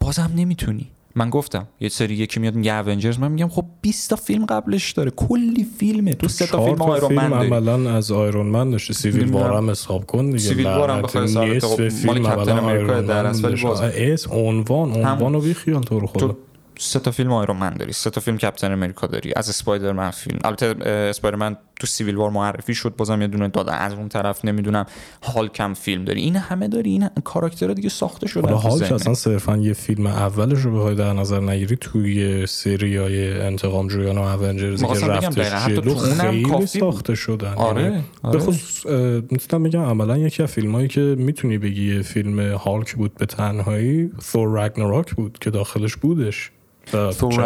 بازم 0.00 0.30
نمی‌تونی. 0.36 0.88
من 1.14 1.30
گفتم 1.30 1.68
یه 1.80 1.88
سری 1.88 2.14
یکی 2.14 2.40
میاد 2.40 2.54
میگه 2.54 2.88
Avengers 2.88 3.18
من 3.18 3.32
میگم 3.32 3.48
خب 3.48 3.64
20 3.82 4.10
تا 4.10 4.16
فیلم 4.16 4.46
قبلش 4.46 4.92
داره 4.92 5.10
کلی 5.10 5.66
فیلمه 5.78 6.14
تو 6.14 6.28
سه 6.28 6.46
تا 6.46 6.64
فیلم 6.64 6.82
Iron 6.82 7.14
Man 7.14 7.30
داری 7.30 7.46
عملا 7.46 7.90
از 7.90 8.12
Iron 8.12 8.46
Man 8.46 8.70
داشته 8.70 8.94
Civil 8.94 9.22
نمی‌دونم. 9.22 9.44
War 9.44 9.56
هم 9.56 9.70
حساب 9.70 10.06
کن 10.06 10.26
دیگه 10.26 10.38
Civil 10.38 10.66
War 10.66 10.90
هم 10.90 10.96
لعنتی. 10.96 11.18
بخوای 11.18 11.56
حساب. 11.56 11.80
نصف 11.80 12.00
خب، 12.00 12.06
مال 12.06 12.18
Captain 12.22 12.58
Iron 12.58 13.06
در 13.06 13.22
داشته. 13.22 13.68
باز- 13.68 13.80
اسم 13.80 14.30
عنوان 14.32 14.92
عنوان 14.92 15.32
رو 15.32 15.40
بیخیال 15.40 15.82
تو 15.82 16.00
رو 16.00 16.06
خدا 16.06 16.36
سه 16.82 16.98
تا 16.98 17.10
فیلم 17.10 17.32
Iron 17.32 17.56
Man 17.56 17.70
داری 17.70 17.92
سه 17.92 18.10
تا 18.10 18.20
فیلم 18.20 18.38
Captain 18.38 18.72
America 18.72 19.06
داری 19.06 19.32
از 19.36 19.48
Spider-Man 19.48 20.10
فیلم 20.10 20.38
البته 20.44 20.74
Spider-Man 20.88 21.56
تو 21.80 21.86
Civil 21.86 22.16
War 22.16 22.30
معرفی 22.30 22.74
شد 22.74 22.94
بازم 22.96 23.20
یه 23.22 23.28
دونه 23.28 23.48
دادن 23.48 23.74
از 23.74 23.92
اون 23.92 24.08
طرف 24.08 24.44
نمی‌دونم 24.44 24.86
هالکم 25.22 25.74
فیلم 25.74 26.04
داری 26.04 26.20
این 26.20 26.36
همه 26.36 26.68
داری 26.68 26.90
این 26.90 27.08
کاراکترها 27.24 27.74
دیگه 27.74 27.88
ساخته 27.88 28.28
شدن 28.28 28.52
حالا 28.52 28.76
ذهنت. 28.76 28.92
اصلا 28.92 29.14
صرفا 29.14 29.56
یه 29.56 29.72
فیلم 29.72 30.06
اولش 30.06 30.60
رو 30.60 30.76
بخوای 30.76 30.94
در 30.94 31.12
نظر 31.12 31.40
نگیری 31.40 31.76
توی 31.76 32.46
سری 32.46 32.96
های 32.96 33.40
انتقام 33.40 33.88
جویان 33.88 34.18
و 34.18 34.20
اونجرزی 34.20 34.86
که 34.86 35.06
رفتش 35.06 35.66
جلو 35.66 35.94
خیلی. 35.94 36.66
ساخته 36.66 37.14
شدن 37.14 37.54
آره، 37.54 37.82
یعنی 37.82 38.04
آره. 38.22 38.38
به 38.38 38.44
خصوص 38.44 38.86
اه، 38.86 38.96
می‌تونم 39.30 39.62
بگم 39.62 39.82
عملا 39.82 40.18
یکی 40.18 40.42
از 40.42 40.50
فیلم 40.50 40.74
هایی 40.74 40.88
که 40.88 41.00
می‌تونی 41.00 41.58
بگی 41.58 42.02
فیلم 42.02 42.40
هالک 42.40 42.94
بود 42.94 43.14
به 43.14 43.26
تنهایی 43.26 44.10
ثور 44.22 44.64
رگناراک 44.64 45.14
بود 45.14 45.38
که 45.40 45.50
داخلش 45.50 45.96
بودش 45.96 46.50
ثور. 46.90 47.42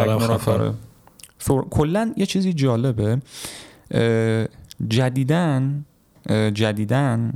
آره. 0.48 0.72
ثور 1.40 1.68
کلا 1.68 2.12
یه 2.16 2.26
چیزی 2.26 2.52
جالبه 2.52 3.18
جدیدن 4.88 5.84
جدیدن 6.54 7.32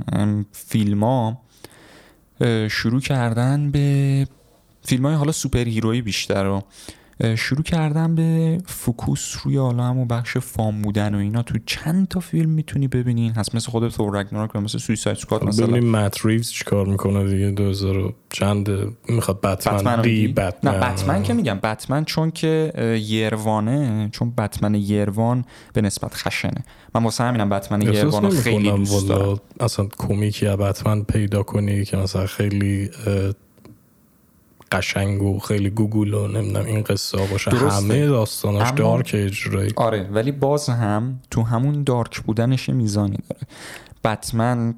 فیلم 0.51 1.03
ها 1.03 1.41
شروع 2.69 3.01
کردن 3.01 3.71
به 3.71 4.27
فیلم 4.83 5.05
های 5.05 5.15
حالا 5.15 5.31
superhero 5.31 5.63
ی 5.63 6.01
بیشتر 6.01 6.43
رو 6.43 6.63
شروع 7.35 7.63
کردن 7.63 8.15
به 8.15 8.57
focus 8.65 9.35
روی 9.43 9.57
حالا 9.57 9.83
همون 9.83 10.07
بخش 10.07 10.37
fun 10.37 10.81
بودن 10.81 11.15
و 11.15 11.17
اینا. 11.17 11.43
تو 11.43 11.57
چند 11.65 12.07
تا 12.07 12.19
فیلم 12.19 12.49
می‌تونی 12.49 12.87
ببینی؟ 12.87 13.29
هست 13.29 13.55
مثل 13.55 13.71
خود 13.71 13.93
Ragnarok 13.99 14.55
و 14.55 14.61
مثل 14.61 14.77
Suicide 14.77 15.17
Squad 15.17 15.43
مثلا. 15.43 15.67
ببینیم 15.67 15.91
مت 15.91 16.25
ریوز 16.25 16.51
چیکار 16.51 16.85
می‌کنه 16.85 17.29
دیگه؟ 17.29 17.51
2000 17.51 17.97
و 17.97 18.13
چند 18.29 18.69
می‌خواد 19.09 19.41
بتمن 19.41 19.77
بتمن 19.77 20.01
دی؟ 20.01 20.27
بتمن 20.27 20.71
نه 20.71 20.79
بتمن 20.79 21.23
که 21.23 21.33
میگم. 21.33 21.59
بتمن 21.63 22.05
چون 22.05 22.31
که 22.31 22.73
یروانه 23.07 24.09
چون 24.11 24.33
بتمن 24.37 24.75
یروان 24.75 25.45
به 25.73 25.81
نسبت 25.81 26.13
خشنه. 26.13 26.63
من 26.95 27.03
واسه 27.03 27.23
همینم 27.23 27.49
بتمن 27.49 27.81
یروان 27.81 28.23
رو 28.23 28.29
خیلی 28.29 28.71
دوست 28.71 29.07
دارم. 29.07 29.39
اصلا 29.59 29.87
کمیکی 29.97 30.45
بتمن 30.45 31.03
پیدا 31.03 31.43
کنی 31.43 31.85
که 31.85 31.97
مثلا 31.97 32.25
خیلی 32.25 32.89
قشنگ 34.71 35.21
و 35.21 35.39
خیلی 35.39 35.69
گوگل 35.69 36.13
و 36.13 36.27
نمی‌دونم 36.27 36.65
این 36.65 36.81
قصه 36.81 37.17
ها 37.19 37.25
باشه. 37.25 37.51
درسته. 37.51 37.69
همه 37.69 38.07
داستاناش 38.07 38.67
اما- 38.67 38.75
دارک 38.75 39.11
اجرایی. 39.13 39.71
آره 39.75 40.09
ولی 40.11 40.31
باز 40.31 40.69
هم 40.69 41.19
تو 41.31 41.41
همون 41.43 41.83
دارک 41.83 42.19
بودنش 42.21 42.69
میزانی 42.69 43.17
داره. 43.29 43.41
بتمن 44.03 44.75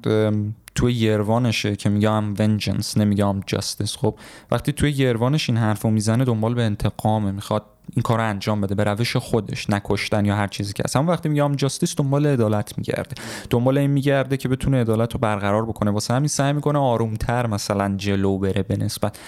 توی 0.74 0.92
یروانشه 0.94 1.76
که 1.76 1.88
میگم 1.88 2.24
ونجنس 2.38 2.96
نمیگم 2.96 3.40
جاستس 3.46 3.96
خب 3.96 4.14
وقتی 4.50 4.72
توی 4.72 4.90
یروانش 4.90 5.48
این 5.50 5.58
حرفو 5.58 5.90
می‌زنه 5.90 6.24
دنبال 6.24 6.54
به 6.54 6.62
انتقامه 6.62 7.30
می‌خواد 7.32 7.62
این 7.92 8.02
کار 8.02 8.18
رو 8.18 8.24
انجام 8.28 8.60
بده 8.60 8.74
به 8.74 8.84
روش 8.84 9.16
خودش 9.16 9.70
نکشتن 9.70 10.24
یا 10.24 10.36
هر 10.36 10.46
چیزی 10.46 10.72
که 10.72 10.98
اما 10.98 11.12
وقتی 11.12 11.28
میگم 11.28 11.56
جاستیس 11.56 11.94
دنبال 11.96 12.26
عدالت 12.26 12.78
میگرده. 12.78 13.14
دنبال 13.50 13.78
این 13.78 13.90
میگرده 13.90 14.36
که 14.36 14.48
بتونه 14.48 14.80
عدالت 14.80 15.12
رو 15.12 15.20
برقرار 15.20 15.66
بکنه. 15.66 15.90
واسه 15.90 16.14
همین 16.14 16.28
سعی 16.28 16.52
می‌کنه 16.52 16.78
آرومتر 16.78 17.46
مثلا 17.46 17.94
جلو 17.96 18.38
بره 18.38 18.62
به 18.62 18.76
نسبت. 18.76 19.18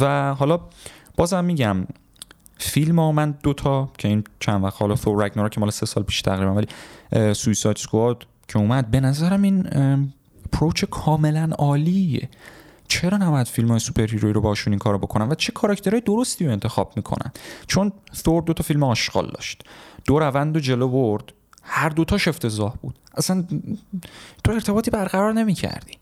و 0.00 0.34
حالا 0.34 0.60
بازم 1.16 1.44
میگم 1.44 1.86
فیلم 2.58 2.98
ها 2.98 3.12
من 3.12 3.34
دوتا 3.42 3.88
که 3.98 4.08
این 4.08 4.24
چند 4.40 4.64
وقت 4.64 4.80
حالا 4.80 4.96
ثور 4.96 5.24
رگنارا 5.24 5.48
که 5.48 5.60
مال 5.60 5.70
سه 5.70 5.86
سال 5.86 6.02
پیش 6.02 6.22
تقریبا 6.22 6.54
ولی 6.54 6.66
سویساید 7.34 7.76
سکواد 7.76 8.26
که 8.48 8.58
اومد 8.58 8.90
به 8.90 9.00
نظرم 9.00 9.42
این 9.42 9.62
approach 10.52 10.84
کاملا 10.84 11.50
عالیه. 11.58 12.28
چرا 12.90 13.18
نباید 13.18 13.46
فیلم 13.46 13.68
های 13.68 13.78
superhero 13.78 14.06
ی 14.06 14.32
رو 14.32 14.40
باشون 14.40 14.72
این 14.72 14.78
کارو 14.78 14.98
بکنن 14.98 15.28
و 15.28 15.34
چه 15.34 15.52
کاراکترهای 15.52 16.00
درستی 16.00 16.46
رو 16.46 16.52
انتخاب 16.52 16.92
می‌کنن؟ 16.96 17.32
چون 17.66 17.92
ثور 18.14 18.42
دو 18.42 18.52
تا 18.52 18.62
فیلم 18.62 18.82
آشغال 18.82 19.30
داشت. 19.34 19.62
دو 20.04 20.18
روند 20.18 20.56
و 20.56 20.60
جلو 20.60 20.88
برد. 20.88 21.32
هر 21.62 21.88
دوتاش 21.88 22.28
افتضاح 22.28 22.74
بود. 22.82 22.98
اصلا 23.14 23.44
تو 24.44 24.52
ارتباطی 24.52 24.90
برقرار 24.90 25.32
نمی‌کردی. 25.32 25.98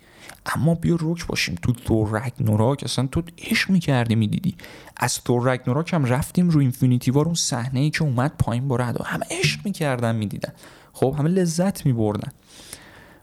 اما 0.46 0.74
بیا 0.74 0.96
رک 0.96 1.26
باشیم. 1.26 1.54
تو 1.62 1.72
Thor 1.88 2.20
Ragnarok 2.22 2.82
اصلا 2.84 3.06
تو 3.06 3.22
عشق 3.38 3.70
می‌کردی 3.70 4.14
می‌دیدی. 4.14 4.54
از 4.96 5.12
Thor 5.12 5.52
Ragnarok 5.52 5.92
هم 5.92 6.04
رفتیم 6.04 6.50
رو 6.50 6.60
Infinity 6.60 7.10
War 7.10 7.24
اون 7.24 7.34
صحنه 7.34 7.80
ای 7.80 7.90
که 7.90 8.02
اومد 8.02 8.32
پایین 8.38 8.68
با 8.68 8.76
رعد 8.76 9.00
همه 9.04 9.26
عشق 9.30 9.60
می‌کردن 9.64 10.16
می‌دیدن. 10.16 10.52
خب 10.92 11.14
همه 11.18 11.28
لذت 11.28 11.86
میبردن. 11.86 12.32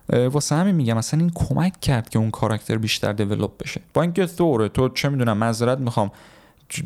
واسه 0.10 0.56
همین 0.56 0.76
میگم 0.76 0.98
اصلا 0.98 1.20
این 1.20 1.32
کمک 1.36 1.80
کرد 1.80 2.10
که 2.10 2.20
اون 2.20 2.32
کاراکتر 2.32 2.78
بیشتر 2.78 3.14
دیولپ 3.14 3.58
بشه. 3.58 3.82
با 3.94 4.02
اینکه 4.02 4.26
ثوره 4.26 4.70
تو 4.70 4.90
چه 4.90 5.10
می‌دونم 5.10 5.38
معذرت 5.38 5.80
می‌خوام 5.80 6.12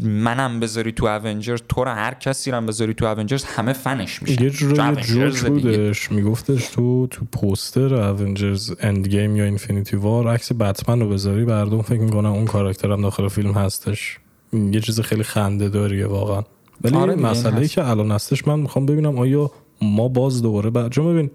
منم 0.03 0.59
بذاری 0.59 0.91
تو 0.91 1.05
اونجرز 1.05 1.61
تو 1.69 1.83
رو 1.83 1.91
هر 1.91 2.13
کسی 2.13 2.51
رو 2.51 2.61
بذاری 2.61 2.93
تو 2.93 3.05
اونجرز 3.05 3.43
همه 3.43 3.73
فنش 3.73 4.21
میشن 4.21 4.43
یه 4.43 4.49
جورایی 4.49 4.95
جوک 4.95 5.45
بودش. 5.45 6.11
میگفتش 6.11 6.67
تو 6.67 7.07
تو 7.07 7.25
پوستر 7.31 7.93
اونجرز 7.93 8.73
اند 8.79 9.07
گیم 9.07 9.35
یا 9.35 9.43
اینفینیتی 9.43 9.95
وار 9.95 10.27
عکس 10.27 10.51
بتمن 10.51 10.99
رو 10.99 11.09
بذاری 11.09 11.45
مردم 11.45 11.81
فکر 11.81 11.99
می‌کنن 11.99 12.29
اون 12.29 12.45
کاراکتر 12.45 12.91
هم 12.91 13.01
داخل 13.01 13.27
فیلم 13.27 13.51
هستش. 13.51 14.17
یه 14.53 14.79
چیز 14.79 14.99
خیلی 14.99 15.23
خنده 15.23 15.69
داریه 15.69 16.07
واقعا. 16.07 16.43
ولی 16.83 16.95
آره 16.95 17.15
مسئله 17.15 17.61
ای 17.61 17.67
که 17.67 17.89
الان 17.89 18.11
هستش 18.11 18.47
من 18.47 18.59
می‌خوام 18.59 18.85
ببینم 18.85 19.17
آیا 19.17 19.51
ما 19.81 20.07
باز 20.07 20.41
دوباره 20.41 20.69
بعد 20.69 20.99
ببین 20.99 21.31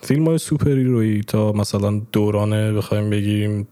فیلم 0.00 0.26
های 0.26 0.38
سوپر 0.38 0.70
هیرویی 0.70 1.22
تا 1.22 1.52
مثلا 1.52 2.02
دورانه 2.12 2.72
بخوایم 2.72 3.10
بگیم 3.10 3.68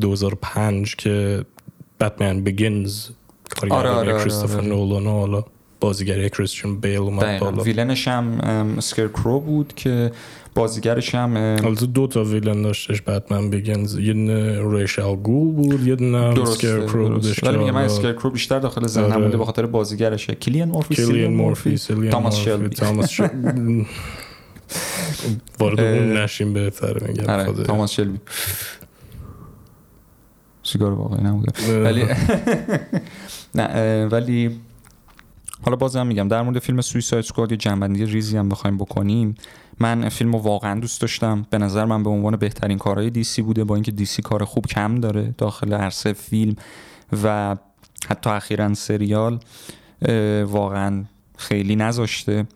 2005 0.00 0.96
که 0.96 1.44
بتمن 2.00 2.44
بگینز 2.44 3.08
کارگردان 3.50 3.86
آره 3.86 4.12
آره 4.12 4.20
کریستوفر 4.20 4.56
آره 4.56 4.66
آره. 4.66 4.76
نولان 4.76 5.06
حالا 5.06 5.44
بازیگری 5.80 6.30
کریستیان 6.30 6.80
بیل 6.80 6.96
اومد 6.96 7.40
بالا. 7.40 7.62
ویلنش 7.62 8.08
هم 8.08 8.78
کرو 9.14 9.40
بود 9.40 9.72
که 9.76 10.12
بازیگرش 10.54 11.14
هم 11.14 11.36
البته 11.36 11.86
دو 11.86 12.06
تا 12.06 12.24
ویلن 12.24 12.62
داشتش 12.62 13.02
بتمن 13.02 13.50
بگنز 13.50 13.98
یه 13.98 14.12
دونه 14.12 14.76
ریشل 14.76 15.16
گول 15.16 15.52
بود 15.54 15.86
یه 15.86 15.96
دونه 15.96 16.34
کرو 16.64 17.08
بودش 17.08 17.44
ولی 17.44 17.56
میگم 17.56 17.74
من 17.74 17.88
کرو 17.88 18.30
بیشتر 18.30 18.58
داخل 18.58 18.86
ذهنم 18.86 19.12
آره. 19.12 19.24
بوده 19.24 19.36
به 19.36 19.44
خاطر 19.44 19.66
بازیگرشه. 19.66 20.34
کلیان 20.34 20.68
مورفی 20.68 20.94
کلیان 20.94 21.32
مورفی 21.32 21.76
تاماس 22.10 22.36
شلبی. 22.36 22.68
تاماس 22.68 23.10
شلبی 23.10 23.86
وارد 25.60 25.80
اون 25.80 26.16
نشیم 26.16 26.52
بهتره 26.52 27.08
میگم 27.08 27.24
آره 27.24 27.64
تاماس 27.64 27.92
شلبی. 27.92 28.20
سیگار 30.62 30.92
واقعی 30.92 31.24
نبوده. 31.24 31.82
ولی 31.84 32.04
نه 33.54 34.06
ولی 34.06 34.60
حالا 35.62 35.76
بازم 35.76 36.06
میگم 36.06 36.28
در 36.28 36.42
مورد 36.42 36.58
فیلم 36.58 36.80
سویساید 36.80 37.24
سکواد 37.24 37.50
یه 37.50 37.56
جنبندی 37.56 38.06
ریزی 38.06 38.36
هم 38.36 38.48
بخوایم 38.48 38.78
بکنیم. 38.78 39.34
من 39.80 40.08
فیلم 40.08 40.32
رو 40.32 40.38
واقعا 40.38 40.80
دوست 40.80 41.00
داشتم. 41.00 41.46
به 41.50 41.58
نظر 41.58 41.84
من 41.84 42.02
به 42.02 42.10
عنوان 42.10 42.36
بهترین 42.36 42.78
کارهای 42.78 43.10
دیسی 43.10 43.42
بوده. 43.42 43.64
با 43.64 43.74
اینکه 43.74 43.92
دیسی 43.92 44.22
کار 44.22 44.44
خوب 44.44 44.66
کم 44.66 45.00
داره 45.00 45.34
داخل 45.38 45.72
عرصه 45.72 46.12
فیلم 46.12 46.56
و 47.24 47.56
حتی 48.08 48.30
اخیرا 48.30 48.74
سریال 48.74 49.38
واقعا 50.44 51.04
خیلی 51.38 51.76
نذاشته. 51.76 52.46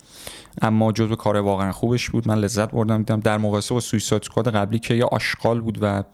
اما 0.62 0.92
جزو 0.92 1.16
کار 1.16 1.36
واقعا 1.36 1.72
خوبش 1.72 2.10
بود. 2.10 2.28
من 2.28 2.38
لذت 2.38 2.70
بردم. 2.70 2.98
دیدم 2.98 3.20
در 3.20 3.38
مقایسه 3.38 3.74
با 3.74 3.80
سویساید 3.80 4.22
سکواد 4.22 4.54
قبلی 4.54 4.78
که 4.78 4.94
یه 4.94 5.04
آشغال 5.04 5.60
بود 5.60 5.78
و 5.80 6.04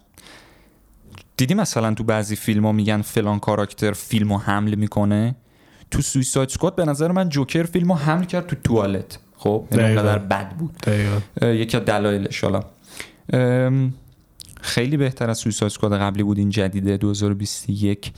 دیدی 1.37 1.55
مثلا 1.55 1.95
تو 1.95 2.05
بعضی 2.05 2.37
فیلم 2.37 2.67
ها 2.67 2.73
میگن 2.73 3.03
فلان 3.03 3.39
کاراکتر 3.39 3.93
فیلم 3.93 4.33
رو 4.33 4.39
حمل 4.39 4.75
می‌کنه؟ 4.75 5.35
تو 5.91 6.03
سویساید 6.03 6.49
سکواد 6.49 6.77
به 6.77 6.85
نظر 6.85 7.13
من 7.13 7.29
جوکر 7.29 7.63
فیلم 7.63 7.93
رو 7.93 7.99
حمل 7.99 8.25
کرد 8.25 8.47
تو 8.47 8.57
توالت. 8.65 9.19
خب؟ 9.37 9.65
اینقدر 9.71 10.19
بد 10.19 10.51
بود. 10.57 10.77
یکی 11.43 11.77
از 11.77 11.85
دلایلش 11.85 12.45
حالا. 12.45 12.63
خیلی 14.61 14.97
بهتر 14.97 15.31
از 15.31 15.39
Suicide 15.39 15.73
Squad 15.73 15.99
قبلی 15.99 16.23
بود 16.23 16.39
این 16.39 16.51
جدیده 16.51 16.97
2021 16.97 18.13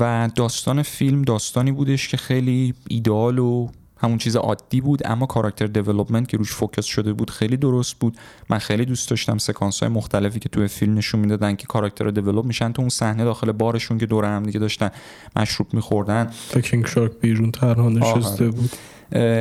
و 0.00 0.30
داستان 0.34 0.82
فیلم 0.82 1.22
داستانی 1.22 1.72
بودش 1.72 2.08
که 2.08 2.16
خیلی 2.16 2.74
ایدال 2.88 3.38
و 3.38 3.68
همون 4.00 4.18
چیز 4.18 4.36
عادی 4.36 4.80
بود 4.80 5.02
اما 5.04 5.26
character 5.26 5.66
development 5.66 6.28
که 6.28 6.36
روش 6.36 6.52
focus 6.52 6.84
شده 6.84 7.12
بود 7.12 7.30
خیلی 7.30 7.56
درست 7.56 7.94
بود. 7.98 8.16
من 8.50 8.58
خیلی 8.58 8.84
دوست 8.84 9.10
داشتم 9.10 9.38
سکانس 9.38 9.80
های 9.80 9.92
مختلفی 9.92 10.38
که 10.38 10.48
توی 10.48 10.68
فیلم 10.68 10.94
نشون 10.94 11.20
می‌دادن 11.20 11.56
که 11.56 11.66
کاراکتر 11.66 12.04
رو 12.04 12.10
develop 12.10 12.44
میشن 12.44 12.72
تو 12.72 12.82
اون 12.82 12.88
صحنه 12.88 13.24
داخل 13.24 13.52
بارشون 13.52 13.98
که 13.98 14.06
دور 14.06 14.24
هم 14.24 14.42
دیگه 14.42 14.60
داشتن 14.60 14.90
مشروب 15.36 15.74
میخوردن. 15.74 16.30
تا 16.50 16.60
King 16.60 16.86
Shark 16.86 17.12
بیرون 17.20 17.50
تنها 17.50 17.88
نشسته 17.88 18.50
بود. 18.50 18.70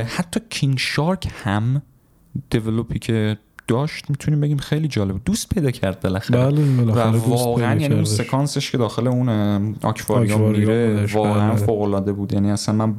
حتی 0.05 0.39
King 0.49 0.77
Shark 0.77 1.27
هم 1.43 1.81
develop 2.49 2.93
ی 2.93 2.99
که 2.99 3.37
داشت 3.67 4.09
می‌تونیم 4.09 4.39
بگیم 4.39 4.57
خیلی 4.57 4.87
جالب. 4.87 5.15
دوست 5.25 5.49
پیدا 5.49 5.71
کرد 5.71 5.99
بالاخره. 5.99 6.45
بله 6.45 6.61
و 6.61 7.29
واقعا 7.29 7.75
یعنی 7.75 7.95
اون 7.95 8.03
سکانسش 8.03 8.71
که 8.71 8.77
داخل 8.77 9.07
اون 9.07 9.29
آکواریوم 9.83 10.51
میره 10.51 11.05
واقعا 11.13 11.53
بله. 11.53 11.65
فوق 11.65 11.81
العاده 11.81 12.13
بود. 12.13 12.33
یعنی 12.33 12.51
اصلا 12.51 12.75
من 12.75 12.95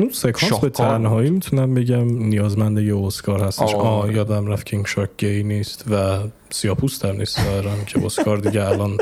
اون 0.00 0.10
سکانس 0.12 0.60
به 0.60 0.70
تنهایی 0.70 1.30
می‌تونم 1.30 1.74
بگم 1.74 2.04
نیازمند 2.04 2.78
یه 2.78 2.96
اسکار 2.96 3.44
هستش. 3.44 3.74
آه. 3.74 4.12
یادم 4.12 4.46
رفت 4.46 4.66
King 4.66 4.86
Shark 4.86 5.10
gay 5.18 5.42
نیست 5.42 5.84
و 5.90 6.18
سیاپوست 6.50 7.04
هم 7.04 7.16
نیست 7.16 7.44
دارم 7.44 7.84
که 7.86 8.06
اسکار 8.06 8.38
دیگه 8.38 8.64
الان 8.64 8.96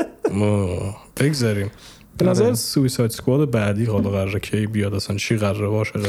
بگذاریم. 1.17 1.71
به 2.17 2.25
نظر 2.25 2.45
آره. 2.45 2.53
Suicide 2.53 3.11
Squad 3.11 3.51
بعدی 3.51 3.85
حالا 3.85 4.09
قراره 4.09 4.39
کی 4.39 4.67
بیاد؟ 4.67 4.93
اصلا 4.93 5.17
چی 5.17 5.37
قراره؟ 5.37 5.67
باشه 5.67 5.99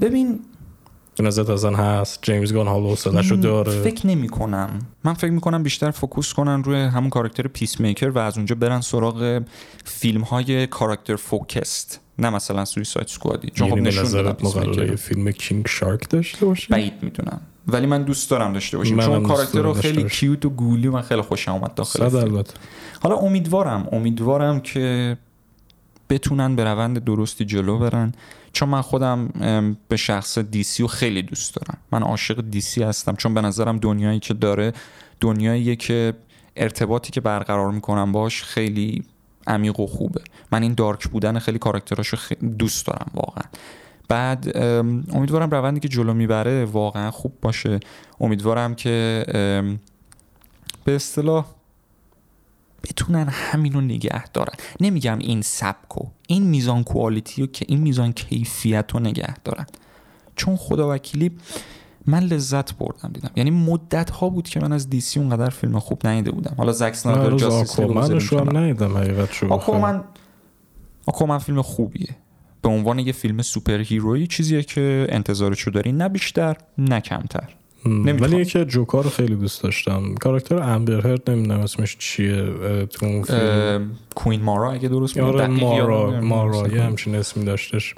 ببین 0.00 0.40
نظر 1.22 1.52
اصلا 1.52 1.76
هست 1.76 2.18
جیمز 2.22 2.52
گان 2.52 2.68
حالا 2.68 2.88
حوصله‌شو 2.88 3.36
داره 3.36 3.82
فکر 3.82 4.06
نمی 4.06 4.28
کنم 4.28 4.78
من 5.04 5.14
فکر 5.14 5.30
می 5.30 5.40
کنم 5.40 5.62
بیشتر 5.62 5.90
focus 5.90 6.32
کنن 6.32 6.64
روی 6.64 6.80
همون 6.80 7.10
کاراکتر 7.10 7.48
Peacemaker 7.48 8.08
و 8.08 8.18
از 8.18 8.36
اونجا 8.36 8.54
برن 8.54 8.80
سراغ 8.80 9.42
فیلم 9.84 10.20
های 10.20 10.66
character 10.66 11.16
focused 11.16 12.00
نه 12.18 12.30
مثلا 12.30 12.64
Suicide 12.64 13.06
Squad 13.06 13.43
ی 13.43 13.50
چون 13.54 13.70
خب 13.70 13.76
نشون 13.76 14.96
فیلم 14.96 15.30
King 15.30 15.66
Shark 15.68 16.10
داشته 16.10 16.46
باشه؟ 16.46 16.68
بعید 16.70 16.92
می‌دونم. 17.02 17.40
ولی 17.66 17.86
من 17.86 18.02
دوست 18.02 18.30
دارم 18.30 18.52
داشته 18.52 18.78
باشیم 18.78 19.00
چون 19.00 19.22
کاراکتر 19.22 19.62
رو 19.62 19.74
خیلی 19.74 20.08
cute 20.08 20.44
و 20.44 20.50
گوگولی 20.50 20.88
و 20.88 20.92
من 20.92 21.02
خیلی 21.02 21.22
خوشم 21.22 21.52
اومد 21.52 21.74
داخل 21.74 22.42
حالا 23.02 23.16
امیدوارم 23.16 23.88
امیدوارم 23.92 24.60
که 24.60 25.16
بتونن 26.10 26.56
به 26.56 26.64
روند 26.64 27.04
درستی 27.04 27.44
جلو 27.44 27.78
برن. 27.78 28.12
چون 28.52 28.68
من 28.68 28.80
خودم 28.80 29.28
به 29.88 29.96
شخص 29.96 30.38
دیسی 30.38 30.82
رو 30.82 30.88
خیلی 30.88 31.22
دوست 31.22 31.54
دارم. 31.54 31.78
من 31.92 32.02
عاشق 32.02 32.40
دیسی 32.50 32.82
هستم. 32.82 33.16
چون 33.16 33.34
به 33.34 33.40
نظرم 33.40 33.78
دنیایی 33.78 34.20
که 34.20 34.34
داره 34.34 34.72
دنیاییه 35.20 35.76
که 35.76 36.14
ارتباطی 36.56 37.12
که 37.12 37.20
برقرار 37.20 37.70
می‌کنم 37.70 38.12
باش 38.12 38.42
خیلی 38.42 39.04
عمیق 39.46 39.80
و 39.80 39.86
خوبه. 39.86 40.20
من 40.52 40.62
این 40.62 40.74
دارک 40.74 41.08
بودن 41.08 41.38
خیلی 41.38 41.58
کاراکتراشو 41.58 42.34
دوست 42.58 42.86
دارم 42.86 43.10
واقعا. 43.14 43.44
بعد 44.08 44.56
امیدوارم 45.12 45.50
روندی 45.50 45.80
که 45.80 45.88
جلو 45.88 46.14
می‌بره 46.14 46.64
واقعا 46.64 47.10
خوب 47.10 47.32
باشه. 47.42 47.80
امیدوارم 48.20 48.74
که 48.74 49.24
به 50.84 50.94
اصطلاح 50.94 51.46
بتونن 52.84 53.28
همین 53.30 53.72
رو 53.72 53.80
نگه 53.80 54.28
دارن. 54.28 54.52
نمیگم 54.80 55.18
این 55.18 55.42
سبکو 55.42 56.06
این 56.26 56.42
میزان 56.42 56.84
quality 56.84 57.42
و 57.42 57.46
که 57.46 57.64
این 57.68 57.80
میزان 57.80 58.12
کیفیت 58.12 58.90
رو 58.92 59.00
نگه 59.00 59.34
دارن. 59.44 59.66
چون 60.36 60.56
خدا 60.56 60.94
وکیلی 60.94 61.30
من 62.06 62.22
لذت 62.22 62.74
بردم 62.74 63.10
دیدم. 63.12 63.30
یعنی 63.36 63.50
مدت 63.50 64.10
ها 64.10 64.28
بود 64.28 64.48
که 64.48 64.60
من 64.60 64.72
از 64.72 64.90
DC 64.90 65.20
اونقدر 65.20 65.50
فیلم 65.50 65.78
خوب 65.78 66.06
ندیده 66.06 66.30
بودم. 66.30 66.54
حالا 66.58 66.72
زک 66.72 66.86
اسنایدر 66.86 67.36
Justice 67.36 67.80
League 67.80 68.34
هم 68.34 68.56
ندیدم 68.56 68.96
حقیقت 68.96 69.32
شو 69.32 69.52
Aquaman 69.52 70.04
Aquaman 71.06 71.38
فیلم 71.38 71.62
خوبیه. 71.62 72.16
به 72.62 72.68
عنوان 72.68 72.98
یه 72.98 73.12
فیلم 73.12 73.42
superhero 73.42 73.78
ی 73.78 74.26
چیزیه 74.26 74.62
که 74.62 75.06
انتظارشو 75.08 75.70
داری. 75.70 75.92
نه 75.92 76.08
بیشتر 76.08 76.56
نه 76.78 77.00
کمتر. 77.00 77.48
ولی 77.84 78.36
یکی 78.36 78.64
جوکار 78.64 79.04
رو 79.04 79.10
خیلی 79.10 79.34
دوست 79.34 79.62
داشتم. 79.62 80.14
کاراکتر 80.14 80.58
امبر 80.58 81.06
هرد 81.06 81.30
نمی‌دونم 81.30 81.60
اسمش 81.60 81.96
چیه 81.98 82.46
تو 82.86 83.06
اون 83.06 83.22
فیلم. 83.22 83.90
کوین 84.14 84.42
مارا 84.42 84.72
اگه 84.72 84.88
درست 84.88 85.18
آره 85.18 85.46
مارا 85.46 86.20
مارا 86.20 86.68
یه 86.68 86.82
همچین 86.82 87.14
اسمی 87.14 87.44
داشتش. 87.44 87.94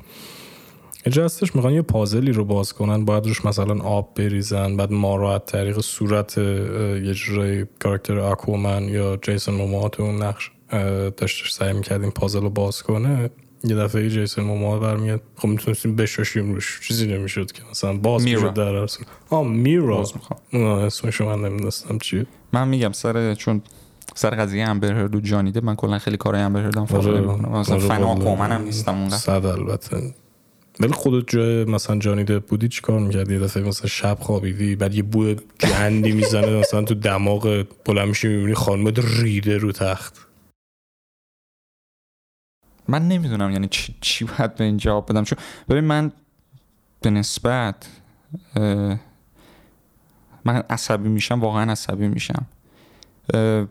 اینجا 1.07 1.25
هستش 1.25 1.57
می‌خوان 1.57 1.75
یه 1.75 1.83
پازلی 1.83 2.33
رو 2.33 2.45
باز 2.45 2.73
کنن 2.73 3.05
باید 3.05 3.27
روش 3.27 3.45
مثلا 3.45 3.81
آب 3.81 4.15
بریزن 4.15 4.77
بعد 4.77 4.93
مارا 4.93 5.35
از 5.35 5.41
طریق 5.47 5.81
صورت 5.81 6.39
یه 6.39 7.15
جورای 7.15 7.67
کاراکتر 7.79 8.19
اکومن 8.19 8.89
یا 8.89 9.19
جیسون 9.23 9.55
موموها 9.55 9.89
تو 9.89 10.03
اون 10.03 10.23
نقش 10.23 10.51
داشتش 11.17 11.53
سعی 11.53 11.73
می‌کرد 11.73 12.03
این 12.03 12.11
پازل 12.11 12.41
رو 12.41 12.51
باز 12.51 12.83
کنه. 12.83 13.31
یه 13.65 13.77
دفعه 13.77 14.09
جیسون 14.09 14.45
موموها 14.45 14.79
برمیاد 14.79 15.23
خب 15.37 15.49
می‌تونستیم 15.49 15.97
بشاشیم 15.97 16.55
روش 16.55 16.81
چیزی 16.89 17.07
نمی‌شد 17.07 17.53
که. 17.53 17.63
مثلا 17.71 17.93
باز 17.93 18.25
می‌شد 18.25 18.55
در 18.55 18.75
اصل 18.75 19.05
آه 19.31 19.47
میرا. 19.49 20.05
اسمش 20.53 21.21
من 21.21 21.41
نمیدستم 21.41 21.99
چیه 21.99 22.27
من 22.53 22.69
میگم 22.69 22.93
سر 22.93 23.35
چون 23.35 23.63
سر 24.15 24.31
قضیه 24.31 24.69
امبر 24.69 24.93
هرد 24.93 25.17
و 25.17 25.21
جانیده 25.21 25.61
من 25.61 25.75
کلا 25.75 25.99
خیلی 25.99 26.17
کارهای 26.17 26.45
امبر 26.45 26.63
هردم 26.63 26.87
فالو 26.87 27.09
آره، 27.09 27.19
نمی‌کنم. 27.19 27.59
مثلا 27.59 27.77
آره، 27.77 27.89
فنا 27.89 28.15
کومنم 28.15 28.63
نیستم 28.63 28.95
اونقدر. 28.95 29.17
صد 29.17 29.47
البته. 29.47 30.15
ولی 30.81 30.93
خودت 30.93 31.29
جای 31.29 31.65
مثلا 31.65 31.99
جانیده 31.99 32.39
بودی 32.39 32.69
چیکار 32.69 32.99
می‌کردی؟ 32.99 33.35
یه 33.35 33.41
دفعه 33.41 33.63
مثلا 33.63 33.87
شب 33.87 34.19
خوابیدی 34.21 34.77
بعد 34.77 34.95
یه 34.95 35.03
بوی 35.03 35.37
گندی 35.61 36.13
می‌زنه 36.13 36.51
مثلا 36.51 36.83
تو 36.83 36.95
دماغ 36.95 37.65
بلند 37.85 38.09
میشی 38.09 38.29
می‌بینی 38.29 38.55
خانمت 38.55 38.99
ریده 39.21 39.59
رو 39.59 39.73
تخت. 39.73 40.29
من 42.93 43.09
نمی‌دونم 43.09 43.51
یعنی 43.51 43.69
چی, 43.69 43.95
چی 44.01 44.25
باید 44.25 44.55
به 44.55 44.65
این 44.65 44.77
جواب 44.77 45.11
بدم. 45.11 45.25
چون 45.25 45.39
ببین 45.69 45.85
من 45.85 46.13
به 47.01 47.11
نسبت 47.11 47.89
من 50.45 50.63
عصبی 50.71 51.09
میشم 51.09 51.41
واقعا 51.41 51.73
عصبی 51.73 52.09
میشم. 52.09 52.47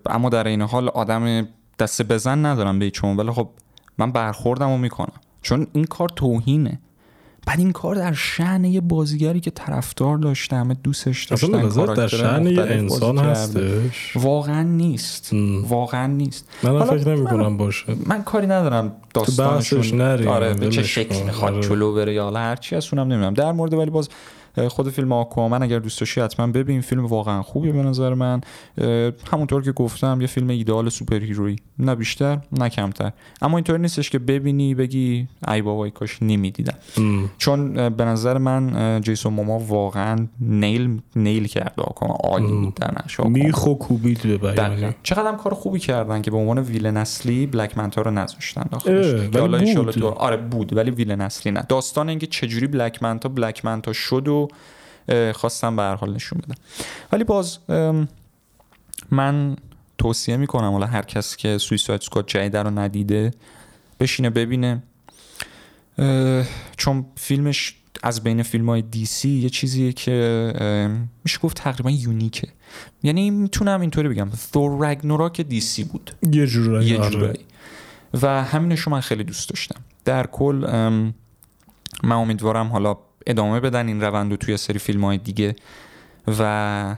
اما 0.06 0.30
در 0.30 0.48
این 0.48 0.62
حال 0.62 0.90
آدم 0.90 1.48
دست 1.80 2.02
بزن 2.02 2.46
ندارم 2.46 2.80
به 2.80 2.92
چون 2.92 3.18
ولی 3.18 3.32
خب 3.32 3.50
من 3.98 4.12
برخوردم 4.12 4.70
و 4.70 4.78
می‌کنم. 4.78 5.20
چون 5.42 5.68
این 5.74 5.86
کار 5.86 6.10
توهینه. 6.10 6.80
بعد 7.48 7.60
این 7.60 7.72
کار 7.72 7.96
در 7.96 8.14
شعن 8.14 8.66
یه 8.66 8.82
بازیگری 8.82 9.40
که 9.40 9.52
طرفدار 9.52 10.18
داشته 10.18 10.56
همه 10.56 10.74
دوستش 10.74 11.24
داشتن 11.24 11.70
در 11.94 12.08
شعن 12.08 12.48
یه 12.48 12.62
انسان 12.62 13.18
هستش؟ 13.18 14.14
واقعا 14.16 14.64
نیست. 14.64 15.30
واقعا 15.64 16.08
نیست. 16.08 16.50
من 16.64 16.84
فکر 16.84 17.16
نمی 17.16 17.26
کنم 17.26 17.58
باشه. 17.58 17.86
من 18.06 18.24
کاری 18.24 18.48
ندارم 18.48 18.92
داستانشون. 19.14 20.02
آره 20.02 20.54
به 20.54 20.70
چه 20.70 20.84
شکل 20.84 21.24
می‌خواد 21.24 21.54
آره. 21.54 21.68
چلو 21.68 21.94
بره 21.94 22.14
یا 22.14 22.32
هر 22.32 22.56
چی 22.56 22.76
از 22.76 22.88
اونم 22.92 23.08
نمی‌دونم. 23.08 23.34
در 23.34 23.52
مورد 23.52 23.74
ولی 23.74 23.92
باز 23.92 24.10
خود 24.70 24.90
فیلم 24.90 25.12
آکوامن 25.12 25.64
اگر 25.64 25.80
دوست 25.80 26.00
داشتی 26.00 26.22
حتما 26.22 26.48
ببین. 26.48 26.82
فیلم 26.82 27.06
واقعا 27.06 27.42
خوبی 27.42 27.72
به 27.72 27.84
نظر 27.84 28.14
من. 28.14 28.42
همونطور 29.32 29.64
که 29.64 29.72
گفتم 29.72 30.22
یه 30.22 30.28
فیلم 30.28 30.50
ایدال 30.50 30.90
سوپر 30.90 31.20
هیروی 31.20 31.56
نه 31.80 31.96
بیشتر 31.96 32.40
نه 32.52 32.70
کمتر. 32.70 33.12
اما 33.42 33.58
اینطور 33.58 33.78
نیستش 33.78 34.10
که 34.10 34.20
ببینی 34.20 34.76
بگی 34.76 35.28
ای 35.48 35.62
بابای 35.62 35.92
کاش 35.92 36.18
نمی‌دیدم. 36.22 36.78
چون 37.38 37.90
به 37.90 38.06
نظر 38.06 38.38
من 38.38 39.02
جیسون 39.02 39.34
موما 39.34 39.60
واقعا 39.60 40.28
نیل 40.40 41.02
نیل 41.16 41.48
کرده. 41.48 41.82
آکوامن 41.82 42.16
عالی 42.24 42.48
بود 42.48 42.76
در 42.76 42.92
نقش 42.92 43.20
میخو 43.20 43.74
کوبید 43.74 44.42
به 44.42 44.96
چقدر 45.04 45.36
کار 45.36 45.54
خوبی 45.54 45.80
کردن 45.80 46.22
که 46.22 46.32
به 46.32 46.38
عنوان 46.38 46.60
ویلن 46.60 46.98
اصلی 46.98 47.48
بلک 47.48 47.78
منتا 47.78 48.02
رو 48.02 48.12
نذاشتن. 48.12 48.66
داخلش 48.72 49.76
بود. 49.76 50.04
آره 50.04 50.38
بود 50.38 50.78
ولی 50.78 50.92
ویلن 50.92 51.22
اصلی 51.22 51.52
نه. 51.52 51.66
داستان 51.70 52.10
اینکه 52.10 52.28
چجوری 52.28 52.68
بلک 52.68 53.04
منتا 53.04 53.30
بلک 53.30 53.66
منتا 53.66 53.94
شد 53.94 54.28
و 54.28 54.41
خواستم 55.34 55.76
به 55.76 55.82
هر 55.82 55.96
حال 55.96 56.14
نشون 56.14 56.42
بدم. 56.44 56.56
ولی 57.12 57.24
باز 57.24 57.60
من 59.12 59.56
توصیه 59.98 60.38
می‌کنم 60.38 60.72
حالا 60.72 60.86
هر 60.86 61.02
کسی 61.02 61.38
که 61.38 61.58
سویساید 61.58 62.02
سکواد 62.02 62.28
جدید 62.28 62.58
رو 62.58 62.80
ندیده 62.80 63.32
بشینه 64.00 64.30
ببینه. 64.30 64.84
چون 66.78 67.06
فیلمش 67.16 67.76
از 68.04 68.24
بین 68.24 68.44
فیلم 68.44 68.70
های 68.70 68.82
دی 68.82 69.06
سی 69.06 69.30
یه 69.30 69.50
چیزیه 69.50 69.94
که 69.94 71.00
میشه 71.24 71.40
گفت 71.40 71.58
تقریبا 71.58 71.92
یونیکه. 71.92 72.48
یعنی 73.04 73.30
می‌تونم 73.30 73.82
اینطوری 73.82 74.10
بگم 74.10 74.30
ثور 74.36 74.90
رگنوراک 74.90 75.42
دی 75.42 75.62
سی 75.62 75.84
بود. 75.84 76.12
یه 76.32 76.48
جورایی, 76.48 76.90
یه 76.90 77.00
آره. 77.00 77.10
جورایی. 77.10 77.46
و 78.22 78.44
همینشو 78.44 78.92
من 78.92 79.02
خیلی 79.02 79.24
دوست 79.24 79.50
داشتم. 79.50 79.82
در 80.06 80.28
کل 80.28 80.66
من 82.04 82.16
امیدوارم 82.16 82.68
حالا 82.68 82.98
ادامه 83.28 83.60
بدن 83.60 83.88
این 83.88 84.02
روند 84.02 84.36
توی 84.36 84.58
سری 84.58 84.80
فیلم 84.80 85.04
های 85.04 85.18
دیگه 85.18 85.56
و 86.28 86.96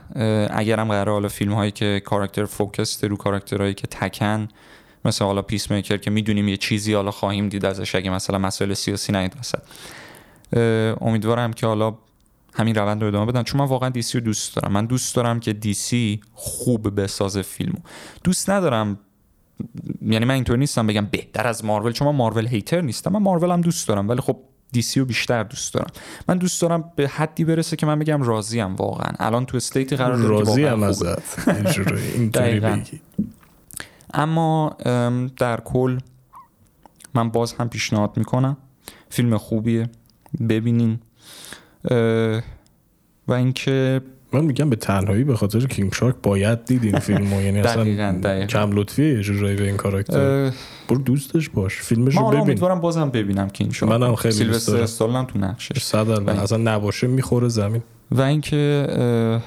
اگرم 0.50 0.88
قرار 0.88 1.10
حالا 1.10 1.28
فیلم 1.28 1.52
هایی 1.52 1.70
که 1.70 2.02
کاراکتر 2.04 2.44
focus 2.44 3.04
رو 3.04 3.16
کاراکترهایی 3.16 3.74
که 3.74 3.86
تکن 3.86 4.48
مثل 5.04 5.24
حالا 5.24 5.42
Peacemaker 5.42 5.96
که 5.96 6.10
می‌دونیم 6.10 6.48
یه 6.48 6.56
چیزی 6.56 6.94
حالا 6.94 7.10
خواهیم 7.10 7.48
دید 7.48 7.64
ازش 7.64 7.94
اگه 7.94 8.10
مثلا 8.10 8.38
مسائل 8.38 8.74
سیاسی 8.74 9.12
نیاد 9.12 9.32
وسط. 9.40 9.62
امیدوارم 11.02 11.52
که 11.52 11.66
حالا 11.66 11.94
همین 12.54 12.74
روند 12.74 13.02
رو 13.02 13.08
ادامه 13.08 13.32
بدن. 13.32 13.42
چون 13.42 13.60
من 13.60 13.66
واقعا 13.66 13.88
DC 13.88 14.18
رو 14.18 14.24
دوست 14.24 14.56
دارم. 14.56 14.72
من 14.72 14.86
دوست 14.86 15.14
دارم 15.14 15.40
که 15.40 15.52
DC 15.52 16.20
خوب 16.32 17.00
بسازه 17.00 17.42
فیلمو. 17.42 17.78
دوست 18.24 18.50
ندارم 18.50 18.98
یعنی 20.02 20.24
من 20.24 20.34
اینطور 20.34 20.56
نیستم 20.56 20.86
بگم 20.86 21.06
بهتر 21.10 21.46
از 21.46 21.64
مارول 21.64 21.92
چون 21.92 22.08
من 22.08 22.14
Marvel 22.14 22.46
hater 22.46 22.80
نیستم. 22.80 23.12
من 23.12 23.22
مارول 23.22 23.50
هم 23.50 23.60
دوست 23.60 23.88
دارم. 23.88 24.08
ولی 24.08 24.20
خب 24.20 24.36
دیسی 24.74 25.00
رو 25.00 25.06
بیشتر 25.06 25.42
دوست 25.42 25.74
دارم. 25.74 25.90
من 26.28 26.38
دوست 26.38 26.62
دارم 26.62 26.92
به 26.96 27.08
حدی 27.08 27.44
برسه 27.44 27.76
که 27.76 27.86
من 27.86 27.98
بگم 27.98 28.22
راضیم 28.22 28.76
واقعا. 28.76 29.12
الان 29.18 29.46
تو 29.46 29.56
استیتی 29.56 29.96
قرار 29.96 30.16
راضی 30.16 30.64
هم 30.64 30.82
ازت. 30.82 31.48
اما 34.14 34.76
در 35.36 35.60
کل 35.60 35.98
من 37.14 37.30
باز 37.30 37.52
هم 37.52 37.68
پیشنهاد 37.68 38.16
می‌کنم. 38.16 38.56
فیلم 39.08 39.38
خوبیه. 39.38 39.88
ببینین. 40.48 40.98
و 43.28 43.32
اینکه 43.32 44.00
من 44.34 44.44
میگم 44.44 44.70
به 44.70 44.76
تنهایی 44.76 45.24
به 45.24 45.36
خاطر 45.36 45.66
کینگ 45.66 45.94
شارک 45.94 46.14
باید 46.22 46.64
دید 46.64 46.84
این 46.84 46.98
فیلمو. 46.98 47.40
یعنی 47.46 47.60
اصلا 47.60 48.46
کم 48.46 48.72
لطفیه 48.72 49.20
جورایی 49.22 49.56
به 49.56 49.66
این 49.66 49.76
کاراکتر. 49.76 50.52
برو 50.88 50.98
دوستش 50.98 51.48
باش 51.48 51.74
فیلمش 51.74 52.16
رو 52.16 52.28
ببین. 52.28 52.40
امیدوارم 52.40 52.80
بازم 52.80 53.10
ببینم 53.10 53.48
King 53.48 53.72
Shark. 53.72 53.92
منم 53.92 54.14
خیلی 54.14 54.44
دوست 54.44 54.68
دارم. 54.68 54.86
سیلوستر 54.86 55.24
تو 55.24 55.38
نقشش. 55.38 55.82
صد 55.82 56.28
اصلا 56.28 56.58
نباشه 56.58 57.06
می‌خوره 57.06 57.48
زمین. 57.48 57.82
و 58.10 58.20
اینکه 58.20 59.40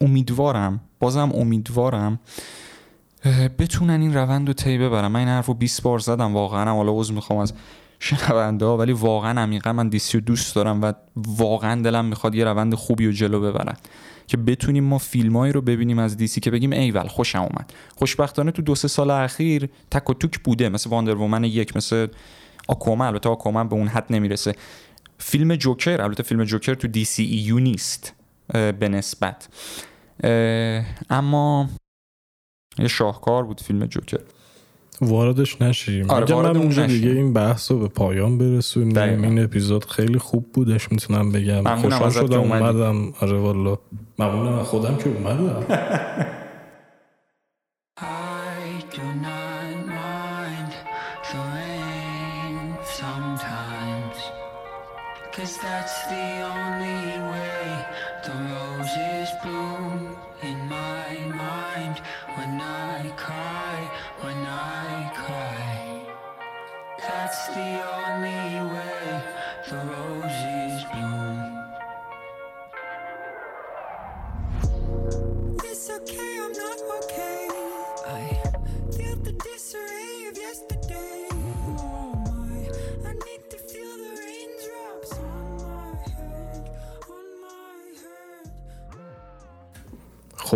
امیدوارم 0.00 0.80
بازم 1.00 1.32
امیدوارم 1.34 2.20
بتونن 3.58 4.00
این 4.00 4.14
روند 4.14 4.46
رو 4.48 4.52
طی 4.52 4.78
ببرم 4.78 5.12
من 5.12 5.20
این 5.20 5.28
حرف 5.28 5.46
رو 5.46 5.54
20 5.54 5.82
بار 5.82 5.98
زدم 5.98 6.34
واقعا. 6.34 6.72
حالا 6.74 6.92
عذر 6.92 7.14
می‌خوام 7.14 7.38
از 7.38 7.52
شنونده 8.00 8.64
ها 8.64 8.76
ولی 8.76 8.92
واقعا 8.92 9.40
عمیقا 9.40 9.72
من 9.72 9.88
DC 9.88 10.18
رو 10.18 10.24
دوست 10.24 10.54
دارم 10.54 10.82
و 10.82 10.92
واقعا 11.16 11.82
دلم 11.82 12.04
می‌خواد 12.04 12.34
یه 12.34 12.44
روند 12.44 12.74
خوبی 12.74 13.06
و 13.06 13.12
جلو 13.12 13.40
ببرن 13.40 13.76
که 14.26 14.36
بتونیم 14.36 14.84
ما 14.84 14.98
فیلمایی 14.98 15.52
رو 15.52 15.60
ببینیم 15.62 15.98
از 15.98 16.16
DC 16.16 16.40
که 16.40 16.50
بگیم 16.50 16.72
ایول 16.72 17.06
خوشم 17.08 17.38
اومد. 17.38 17.72
خوشبختانه 17.96 18.50
تو 18.50 18.62
دو 18.62 18.74
سه 18.74 18.88
سال 18.88 19.10
اخیر 19.10 19.68
تک 19.90 20.10
و 20.10 20.14
توک 20.14 20.38
بوده 20.38 20.68
مثل 20.68 20.90
Wonder 20.90 21.14
Woman 21.14 21.44
یک 21.44 21.76
مثل 21.76 22.06
آکومن 22.68 23.06
البته 23.06 23.28
آکومن 23.28 23.68
به 23.68 23.74
اون 23.74 23.88
حد 23.88 24.06
نمی‌رسه. 24.10 24.54
فیلم 25.18 25.56
جوکر 25.56 26.02
البته 26.02 26.22
فیلم 26.22 26.44
جوکر 26.44 26.74
تو 26.74 26.88
دی 26.88 27.04
سی 27.04 27.22
ای 27.22 27.38
یو 27.38 27.58
نیست 27.58 28.14
به 28.52 28.88
نسبت. 28.88 29.48
اما 31.10 31.68
یه 32.78 32.88
شاهکار 32.88 33.44
بود 33.44 33.60
فیلم 33.60 33.86
جوکر. 33.86 34.20
واردش 35.00 35.62
نشیم. 35.62 36.10
آره 36.10 36.34
من 36.34 36.56
اونجا 36.56 36.86
دیگه 36.86 37.10
این 37.10 37.32
بحث 37.32 37.70
رو 37.70 37.78
به 37.78 37.88
پایان 37.88 38.38
برسونیم. 38.38 39.24
این 39.24 39.44
اپیزود 39.44 39.84
خیلی 39.84 40.18
خوب 40.18 40.52
بودش 40.52 40.92
می‌تونم 40.92 41.32
بگم. 41.32 41.76
خوشحال 41.76 42.10
شدم 42.10 42.40
اومدم. 42.40 43.12
آره 43.20 43.38
والا. 43.38 43.78
ممنونم 44.18 44.62
خودم 44.62 44.96
که 44.96 45.10
اومدم. 45.10 45.66
roses 58.96 59.30
bloom 59.42 60.16
in 60.42 60.58
my 60.68 61.12
mind 61.44 61.96
when 62.36 62.60
I 62.60 63.12
cry, 63.16 63.78
when 64.22 64.40
I 64.46 65.10
cry. 65.14 66.06
That's 66.98 67.48
the 67.48 67.70
only 67.98 68.52
way 68.72 69.22
the 69.68 69.78
roses. 69.92 70.65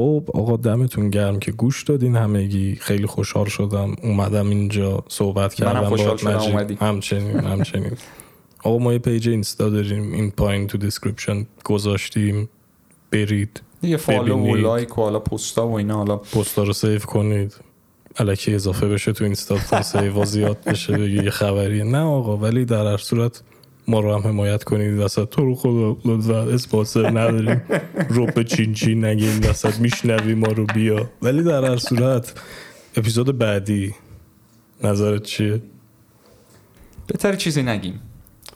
خب 0.01 0.25
آقا 0.35 0.57
دمتون 0.57 1.11
گرم 1.11 1.39
که 1.39 1.53
گوش 1.53 1.83
دادین 1.83 2.17
همگی. 2.17 2.77
خیلی 2.81 3.07
خوشحال 3.07 3.47
شدم. 3.47 3.97
اومدم 4.03 4.49
اینجا 4.49 5.05
صحبت 5.09 5.55
کردم 5.55 5.85
خوشحال 5.85 6.17
شدم 6.17 6.77
همچنین 6.81 7.41
همچنین. 7.41 7.93
آقا 8.65 8.79
ما 8.79 8.93
یه 8.93 8.99
page 8.99 9.29
اینستا 9.29 9.69
داریم. 9.69 10.13
این 10.13 10.31
پایین 10.31 10.67
تو 10.67 10.79
description 10.79 11.47
گذاشتیم. 11.65 12.49
برید. 13.11 13.63
یه 13.83 13.97
follow 13.97 14.37
و 14.37 14.57
like 14.57 14.99
و 14.99 15.03
حالا 15.03 15.19
پستا 15.19 15.69
و 15.69 15.73
اینا 15.75 15.97
حالا. 15.97 16.17
پستا 16.17 16.63
رو 16.63 16.73
save 16.73 17.05
کنید. 17.05 17.57
الکی 18.17 18.55
اضافه 18.55 18.89
بشه 18.89 19.13
تو 19.13 19.25
اینستا 19.25 19.83
save 19.83 20.25
زیاد 20.25 20.59
بشه 20.67 21.11
یه 21.11 21.31
خبریه 21.31 21.85
نه 21.85 21.99
آقا 21.99 22.37
ولی 22.37 22.65
در 22.65 22.87
هر 22.87 22.97
صورت 22.97 23.43
ما 23.91 24.01
رو 24.01 24.15
هم 24.15 24.21
حمایت 24.21 24.65
کنید 24.65 24.99
وسط. 24.99 25.29
تو 25.29 25.45
رو 25.45 25.55
خدا 25.55 25.97
لطفا 26.05 26.43
اسپانسر 26.43 27.11
نداریم. 27.11 27.63
به 28.35 28.45
چین 28.45 28.75
چین 28.75 29.05
نگیم 29.05 29.41
وسط 29.51 29.79
میشنوی 29.79 30.35
ما 30.35 30.47
رو 30.47 30.67
بیا. 30.75 31.11
ولی 31.23 31.43
در 31.43 31.65
هر 31.65 31.77
صورت 31.77 32.41
اپیزود 32.97 33.39
بعدی 33.39 33.95
نظرت 34.85 35.23
چیه؟ 35.23 35.63
بهتر 37.07 37.37
چیزی 37.37 37.63
نگیم. 37.63 38.01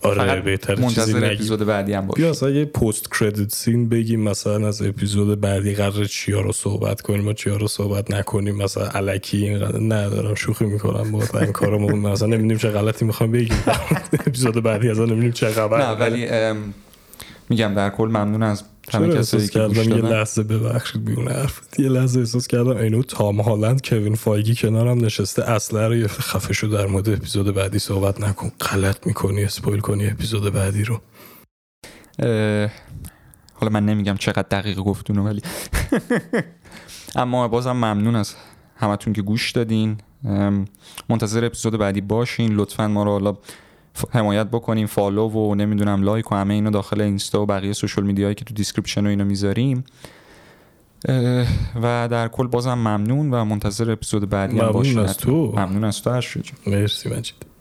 آره 0.05 0.40
بهتر 0.40 0.79
نگیم 0.79 1.25
اپیزود 1.25 1.67
بعدی 1.67 1.93
هم 1.93 2.07
باشه 2.07 2.23
بیا 2.23 2.31
اصلا 2.31 2.51
یه 2.51 2.64
پست 2.64 3.19
کردیت 3.21 3.55
سین 3.55 3.88
بگیم 3.88 4.21
مثلا 4.21 4.69
از 4.69 4.83
اپیزود 4.83 5.40
بعدی 5.40 5.75
قرار 5.75 6.05
چیا 6.05 6.40
رو 6.40 6.53
صحبت 6.53 7.01
کنیم 7.01 7.29
و 7.29 7.33
چیا 7.33 7.57
رو 7.57 7.69
صحبت 7.69 8.11
نکنیم 8.11 8.57
مثلا 8.57 8.88
الکی 8.88 9.37
این 9.37 9.59
قرار 9.59 9.81
ندارم 9.81 10.35
شوخی 10.35 10.64
می‌کنم 10.64 11.12
با 11.12 11.40
این 11.40 11.53
کارو 11.53 11.97
مثلا 11.97 12.29
نمی‌دونیم 12.29 12.59
چه 12.59 12.71
غلطی 12.71 13.05
می‌خوام 13.05 13.33
بگیم 13.33 13.57
اپیزود 14.27 14.62
بعدی 14.62 14.88
از 14.90 14.99
نمی‌دونیم 14.99 15.33
چه 15.33 15.49
خبر. 15.49 15.79
نه 15.79 15.90
ولی 15.90 16.27
میگم 17.49 17.75
در 17.75 17.91
کل 17.91 18.05
ممنون 18.05 18.43
از 18.43 18.63
همه 18.93 19.09
کسی 19.09 19.39
که 19.39 19.49
کردم 19.49 19.75
یه 19.75 19.97
لحظه 19.97 20.43
ببخشید 20.43 21.05
بیونه 21.05 21.31
حرف 21.31 21.61
یه 21.79 21.89
لحظه 21.89 22.21
احساس 22.21 22.47
کردم 22.47 22.77
اینو 22.77 23.03
تام 23.03 23.41
هالند 23.41 23.89
کوین 23.89 24.15
فایگی 24.15 24.55
کنارم 24.55 25.05
نشسته. 25.05 25.51
اصلا 25.51 25.87
رو 25.87 26.07
خفه 26.09 26.53
شو 26.53 26.67
در 26.67 26.87
مورد 26.87 27.09
اپیزود 27.09 27.55
بعدی 27.55 27.79
صحبت 27.79 28.21
نکن. 28.21 28.53
غلط 28.61 29.07
می‌کنی 29.07 29.45
اسپویل 29.45 29.81
کنی 29.81 30.07
اپیزود 30.07 30.53
بعدی 30.53 30.85
رو. 30.85 31.01
حالا 33.55 33.73
من 33.73 33.87
نمیگم 33.87 34.17
چقدر 34.17 34.49
دقیق 34.51 34.79
گفتونو 34.79 35.25
ولی 35.25 35.42
اما 37.17 37.49
بازم 37.49 37.73
ممنون 37.73 38.17
از 38.17 38.35
همتون 38.77 39.13
که 39.13 39.23
گوش 39.23 39.51
دادین. 39.51 39.99
منتظر 41.09 41.45
اپیزود 41.45 41.79
بعدی 41.79 42.01
باشین. 42.01 42.55
لطفا 42.55 42.88
ما 42.88 43.03
رو 43.03 43.11
حالا 43.11 43.37
حمایت 44.11 44.47
بکنیم 44.47 44.87
follow 44.87 45.29
و 45.29 45.55
نمی‌دونم 45.55 46.03
like 46.02 46.33
و 46.33 46.35
همه 46.35 46.55
اینو 46.55 46.71
داخل 46.71 47.01
اینستا 47.01 47.42
و 47.42 47.47
بقیه 47.47 47.73
social 47.73 48.05
media 48.05 48.26
یی 48.26 48.35
که 48.35 48.45
تو 48.45 48.55
description 48.55 49.07
و 49.07 49.09
اینو 49.09 49.25
می‌ذاریم. 49.25 49.85
و 51.83 52.09
در 52.11 52.29
کل 52.29 52.47
بازم 52.47 52.75
ممنون 52.75 53.31
و 53.31 53.45
منتظر 53.45 53.90
اپیزود 53.90 54.29
بعدی 54.31 54.59
هم 54.59 54.69
ممنون 54.69 54.99
از 54.99 55.17
تو. 55.17 55.53
ممنون 55.57 55.85
از 55.85 56.03
تو 56.03 56.11
مرسی 56.67 57.09
مجید. 57.09 57.54